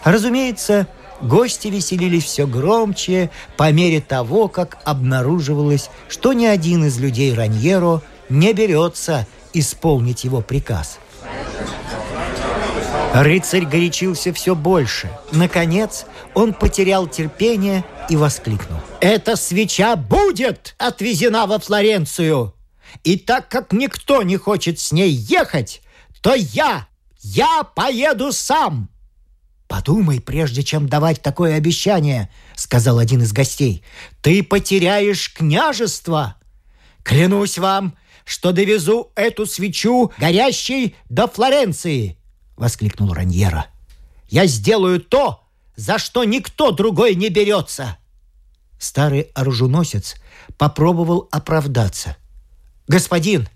Разумеется, 0.06 0.88
гости 1.20 1.68
веселились 1.68 2.24
все 2.24 2.48
громче 2.48 3.32
по 3.58 3.70
мере 3.74 4.00
того, 4.00 4.48
как 4.48 4.78
обнаруживалось, 4.86 5.90
что 6.08 6.32
ни 6.32 6.46
один 6.46 6.86
из 6.86 7.00
людей 7.00 7.34
Раньеро 7.34 8.02
не 8.30 8.54
берется 8.54 9.28
исполнить 9.52 10.24
его 10.24 10.40
приказ. 10.40 11.00
Рыцарь 13.14 13.66
горячился 13.66 14.32
все 14.32 14.56
больше. 14.56 15.12
Наконец, 15.34 16.06
он 16.34 16.54
потерял 16.54 17.08
терпение 17.08 17.84
и 18.10 18.16
воскликнул. 18.16 18.80
«Эта 19.02 19.36
свеча 19.36 19.98
будет 19.98 20.76
отвезена 20.78 21.46
во 21.46 21.60
Флоренцию! 21.60 22.54
И 23.04 23.18
так 23.18 23.50
как 23.50 23.74
никто 23.74 24.24
не 24.24 24.38
хочет 24.38 24.80
с 24.80 24.94
ней 24.94 25.10
ехать, 25.10 25.82
то 26.22 26.34
я, 26.36 26.88
я 27.22 27.64
поеду 27.64 28.32
сам!» 28.32 28.90
«Подумай, 29.68 30.22
прежде 30.22 30.64
чем 30.64 30.88
давать 30.88 31.22
такое 31.22 31.56
обещание»,— 31.56 32.30
сказал 32.56 33.00
один 33.00 33.22
из 33.22 33.34
гостей. 33.34 33.84
«Ты 34.22 34.42
потеряешь 34.42 35.34
княжество! 35.34 36.36
Клянусь 37.04 37.58
вам, 37.58 37.98
что 38.24 38.52
довезу 38.52 39.12
эту 39.16 39.46
свечу 39.46 40.12
горящей 40.18 40.96
до 41.10 41.28
Флоренции!»— 41.28 42.18
воскликнул 42.58 43.14
Раньера. 43.14 43.68
«Я 44.30 44.46
сделаю 44.46 45.02
то, 45.02 45.44
за 45.76 46.00
что 46.00 46.24
никто 46.24 46.72
другой 46.72 47.16
не 47.16 47.30
берется!» 47.30 47.98
Старый 48.80 49.32
оруженосец 49.34 50.16
попробовал 50.58 51.28
оправдаться. 51.32 52.16
«Господин, 52.88 53.50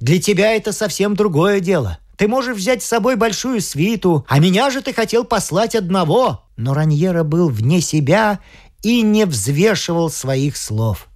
для 0.00 0.20
тебя 0.20 0.52
это 0.52 0.72
совсем 0.72 1.14
другое 1.14 1.60
дело. 1.60 1.98
Ты 2.20 2.28
можешь 2.28 2.58
взять 2.58 2.82
с 2.82 2.86
собой 2.86 3.16
большую 3.16 3.62
свиту, 3.62 4.26
а 4.28 4.40
меня 4.40 4.68
же 4.68 4.82
ты 4.82 4.92
хотел 4.92 5.24
послать 5.24 5.74
одного». 5.74 6.44
Но 6.58 6.74
Раньера 6.74 7.24
был 7.24 7.48
вне 7.48 7.80
себя 7.80 8.40
и 8.82 9.00
не 9.00 9.24
взвешивал 9.24 10.10
своих 10.10 10.58
слов. 10.58 11.08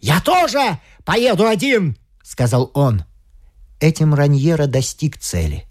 «Я 0.00 0.20
тоже 0.20 0.78
поеду 1.04 1.48
один!»— 1.48 1.96
сказал 2.22 2.70
он. 2.74 3.02
Этим 3.80 4.14
Раньера 4.14 4.68
достиг 4.68 5.18
цели. 5.18 5.66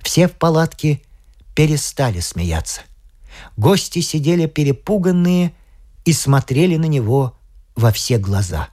Все 0.00 0.28
в 0.28 0.34
палатке 0.34 1.02
перестали 1.56 2.20
смеяться. 2.20 2.82
Гости 3.56 4.02
сидели 4.02 4.46
перепуганные 4.46 5.52
и 6.04 6.12
смотрели 6.12 6.76
на 6.76 6.86
него 6.86 7.36
во 7.74 7.90
все 7.90 8.18
глаза. 8.18 8.68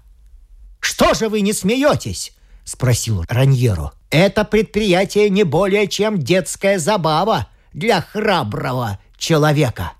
Что 0.80 1.16
же 1.16 1.28
вы 1.28 1.42
не 1.42 1.54
смеетесь?»— 1.54 2.34
спросил 2.66 3.26
Раньеро. 3.28 3.94
«Это 4.12 4.44
предприятие 4.44 5.30
не 5.30 5.44
более 5.44 5.88
чем 5.88 6.18
детская 6.18 6.80
забава 6.80 7.48
для 7.74 8.02
храброго 8.02 9.00
человека». 9.18 9.94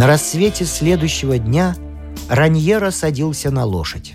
На 0.00 0.06
рассвете 0.06 0.64
следующего 0.64 1.36
дня 1.36 1.76
Раньера 2.30 2.90
садился 2.90 3.50
на 3.50 3.66
лошадь. 3.66 4.14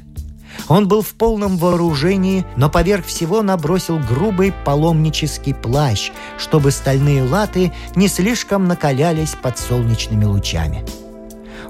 Он 0.67 0.87
был 0.87 1.03
в 1.03 1.13
полном 1.13 1.57
вооружении, 1.57 2.43
но 2.55 2.71
поверх 2.71 3.05
всего 3.05 3.43
набросил 3.43 3.99
грубый 3.99 4.51
паломнический 4.63 5.53
плащ, 5.53 6.11
чтобы 6.39 6.71
стальные 6.71 7.21
латы 7.21 7.71
не 7.95 8.07
слишком 8.07 8.65
накалялись 8.65 9.35
под 9.39 9.59
солнечными 9.59 10.25
лучами. 10.25 10.83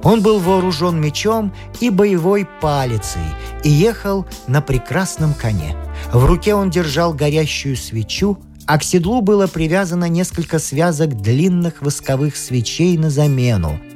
Он 0.06 0.22
был 0.22 0.40
вооружен 0.40 1.02
мечом 1.02 1.54
и 1.82 1.90
боевой 1.90 2.48
палицей 2.62 3.28
и 3.66 3.70
ехал 3.70 4.26
на 4.48 4.62
прекрасном 4.62 5.34
коне. 5.34 5.76
В 6.14 6.24
руке 6.24 6.56
он 6.56 6.70
держал 6.70 7.14
горящую 7.14 7.76
свечу, 7.76 8.38
а 8.66 8.78
к 8.78 8.84
седлу 8.84 9.20
было 9.22 9.48
привязано 9.48 10.08
несколько 10.08 10.60
связок 10.60 11.22
длинных 11.22 11.82
восковых 11.82 12.38
свечей 12.38 12.98
на 12.98 13.10
замену– 13.10 13.78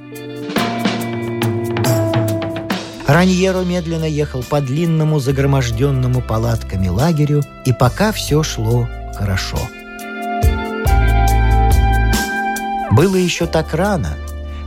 Раньеро 3.09 3.61
медленно 3.63 4.05
ехал 4.05 4.43
по 4.43 4.61
длинному 4.61 5.19
загроможденному 5.19 6.21
палатками 6.21 6.89
лагерю, 6.89 7.41
и 7.65 7.73
пока 7.73 8.11
все 8.11 8.43
шло 8.43 8.87
хорошо. 9.15 9.57
Было 12.91 13.15
еще 13.15 13.47
так 13.47 13.73
рано, 13.73 14.15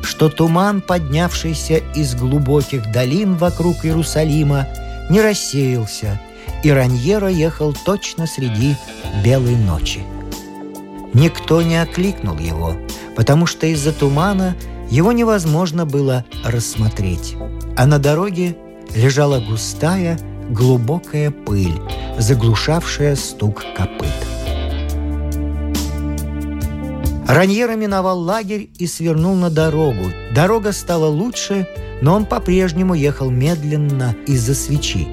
что 0.03 0.29
туман, 0.29 0.81
поднявшийся 0.81 1.81
из 1.95 2.15
глубоких 2.15 2.91
долин 2.93 3.37
вокруг 3.37 3.85
Иерусалима, 3.85 4.67
не 5.11 5.21
рассеялся, 5.21 6.21
и 6.63 6.71
Раньеро 6.71 7.29
ехал 7.29 7.75
точно 7.85 8.27
среди 8.27 8.77
белой 9.25 9.57
ночи. 9.57 10.01
Никто 11.15 11.63
не 11.63 11.81
окликнул 11.81 12.39
его, 12.39 12.77
потому 13.17 13.47
что 13.47 13.67
из-за 13.67 13.93
тумана 13.93 14.57
его 14.91 15.13
невозможно 15.13 15.87
было 15.87 16.25
рассмотреть 16.45 17.37
а 17.77 17.87
на 17.87 17.99
дороге 17.99 18.57
лежала 18.95 19.41
густая, 19.41 20.19
глубокая 20.51 21.31
пыль, 21.31 21.81
заглушавшая 22.19 23.17
стук 23.17 23.65
копыт. 23.77 24.32
Раньера 27.27 27.77
миновал 27.77 28.19
лагерь 28.21 28.71
и 28.79 28.87
свернул 28.87 29.37
на 29.37 29.49
дорогу. 29.49 30.11
Дорога 30.35 30.73
стала 30.73 31.07
лучше, 31.07 31.69
но 32.01 32.15
он 32.15 32.27
по-прежнему 32.27 32.95
ехал 32.95 33.31
медленно 33.31 34.17
из-за 34.27 34.55
свечи. 34.55 35.07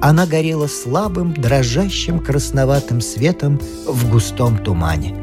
Она 0.00 0.26
горела 0.26 0.66
слабым, 0.66 1.34
дрожащим 1.34 2.20
красноватым 2.20 3.00
светом 3.00 3.60
в 3.86 4.10
густом 4.10 4.58
тумане. 4.58 5.14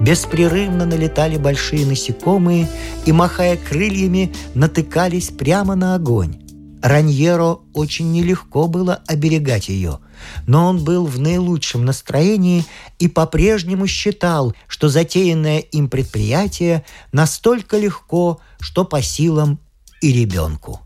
Беспрерывно 0.00 0.84
налетали 0.84 1.38
большие 1.38 1.86
насекомые 1.86 2.68
и, 3.06 3.12
махая 3.12 3.56
крыльями, 3.56 4.34
натыкались 4.54 5.30
прямо 5.30 5.74
на 5.74 5.94
огонь. 5.94 6.36
Раньеро 6.82 7.60
очень 7.72 8.12
нелегко 8.12 8.66
было 8.66 9.02
оберегать 9.06 9.68
ее, 9.68 10.00
но 10.46 10.66
он 10.66 10.82
был 10.82 11.06
в 11.06 11.18
наилучшем 11.18 11.84
настроении 11.84 12.64
и 12.98 13.08
по-прежнему 13.08 13.86
считал, 13.86 14.54
что 14.68 14.88
затеянное 14.88 15.58
им 15.58 15.88
предприятие 15.88 16.84
настолько 17.12 17.78
легко, 17.78 18.40
что 18.60 18.84
по 18.84 19.02
силам 19.02 19.58
и 20.00 20.12
ребенку. 20.12 20.80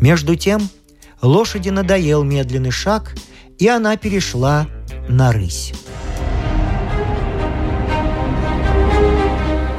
Между 0.00 0.36
тем 0.36 0.68
лошади 1.22 1.70
надоел 1.70 2.22
медленный 2.22 2.70
шаг, 2.70 3.14
и 3.58 3.68
она 3.68 3.96
перешла 3.96 4.66
на 5.08 5.32
рысь. 5.32 5.72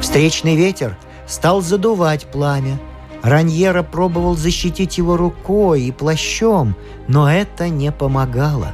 Встречный 0.01 0.55
ветер 0.55 0.97
стал 1.27 1.61
задувать 1.61 2.31
пламя. 2.31 2.79
Раньера 3.27 3.83
пробовал 3.83 4.37
защитить 4.37 4.97
его 4.97 5.17
рукой 5.17 5.81
и 5.81 5.91
плащом, 5.91 6.77
но 7.09 7.29
это 7.29 7.67
не 7.67 7.91
помогало. 7.91 8.73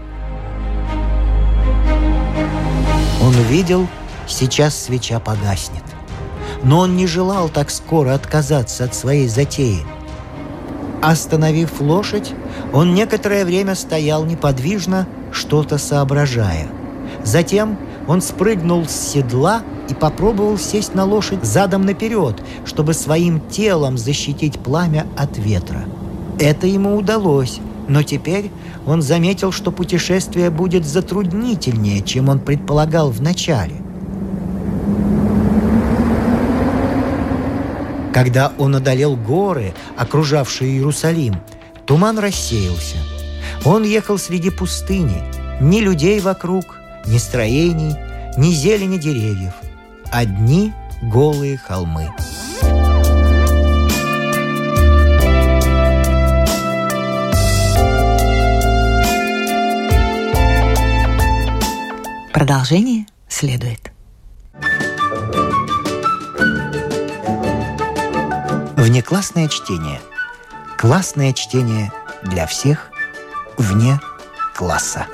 Он 3.19 3.35
увидел, 3.35 3.87
сейчас 4.27 4.77
свеча 4.77 5.19
погаснет. 5.19 5.83
Но 6.61 6.79
он 6.79 6.95
не 6.95 7.07
желал 7.07 7.49
так 7.49 7.71
скоро 7.71 8.13
отказаться 8.13 8.83
от 8.83 8.93
своей 8.93 9.27
затеи. 9.27 9.79
Остановив 11.01 11.81
лошадь, 11.81 12.31
он 12.71 12.93
некоторое 12.93 13.45
время 13.45 13.73
стоял 13.73 14.23
неподвижно, 14.23 15.07
что-то 15.31 15.79
соображая. 15.79 16.67
Затем 17.23 17.75
он 18.07 18.21
спрыгнул 18.21 18.85
с 18.85 18.91
седла 18.91 19.63
и 19.89 19.93
попробовал 19.93 20.57
сесть 20.57 20.95
на 20.95 21.03
лошадь 21.05 21.43
задом 21.43 21.85
наперед, 21.85 22.41
чтобы 22.65 22.93
своим 22.93 23.41
телом 23.49 23.97
защитить 23.97 24.59
пламя 24.59 25.05
от 25.17 25.37
ветра. 25.37 25.85
Это 26.39 26.67
ему 26.67 26.95
удалось, 26.95 27.59
но 27.87 28.03
теперь 28.03 28.49
он 28.85 29.01
заметил, 29.01 29.51
что 29.51 29.71
путешествие 29.71 30.49
будет 30.49 30.85
затруднительнее, 30.85 32.01
чем 32.01 32.29
он 32.29 32.39
предполагал 32.39 33.11
вначале. 33.11 33.75
Когда 38.13 38.53
он 38.57 38.75
одолел 38.75 39.15
горы, 39.15 39.73
окружавшие 39.97 40.71
Иерусалим, 40.71 41.35
туман 41.85 42.19
рассеялся. 42.19 42.97
Он 43.65 43.83
ехал 43.83 44.17
среди 44.17 44.49
пустыни, 44.49 45.23
ни 45.61 45.79
людей 45.79 46.19
вокруг, 46.19 46.79
ни 47.07 47.17
строений, 47.17 47.95
ни 48.37 48.51
зелени 48.51 48.97
деревьев– 48.97 49.53
одни 50.13 50.71
голые 51.01 51.57
холмы. 51.57 52.07
Продолжение 62.31 63.07
следует. 63.27 63.91
Внеклассное 68.77 69.47
чтение. 69.47 69.99
Классное 70.77 71.33
чтение 71.33 71.91
для 72.21 72.45
всех 72.45 72.91
вне 73.57 73.99
класса. 74.53 75.07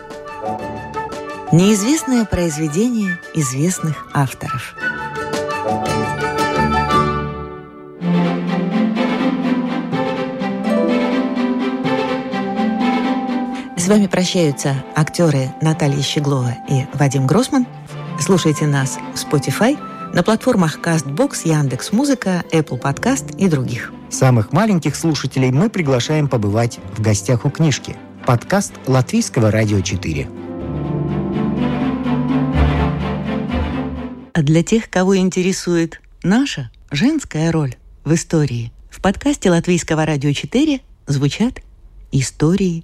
Неизвестное 1.54 2.26
произведение 2.26 3.18
известных 3.34 4.06
авторов– 4.14 4.76
вами 13.90 14.06
прощаются 14.06 14.84
актеры 14.96 15.52
Наталья 15.62 16.02
Щеглова 16.02 16.56
и 16.70 16.86
Вадим 16.94 17.26
Гросман. 17.26 17.66
Слушайте 18.20 18.68
нас 18.68 19.00
в 19.16 19.18
Spotify, 19.18 19.80
на 20.14 20.22
платформах 20.22 20.78
CastBox, 20.80 21.40
Яндекс.Музыка, 21.46 22.44
Apple 22.52 22.80
Podcast 22.80 23.36
и 23.38 23.48
других. 23.48 23.92
Самых 24.12 24.54
маленьких 24.54 24.96
слушателей 24.96 25.52
мы 25.52 25.72
приглашаем 25.72 26.28
побывать 26.28 26.80
в 26.96 27.02
гостях 27.02 27.46
у 27.46 27.50
книжки. 27.50 27.96
Подкаст 28.28 28.74
Латвийского 28.86 29.50
радио 29.50 29.82
4. 29.82 30.30
А 34.34 34.42
для 34.44 34.64
тех, 34.64 34.88
кого 34.92 35.18
интересует 35.18 36.00
наша 36.22 36.70
женская 36.92 37.52
роль 37.52 37.76
в 38.06 38.14
истории, 38.14 38.72
в 38.92 39.02
подкасте 39.02 39.50
Латвийского 39.50 40.06
радио 40.06 40.32
4 40.32 40.80
звучат 41.08 41.62
истории 42.12 42.84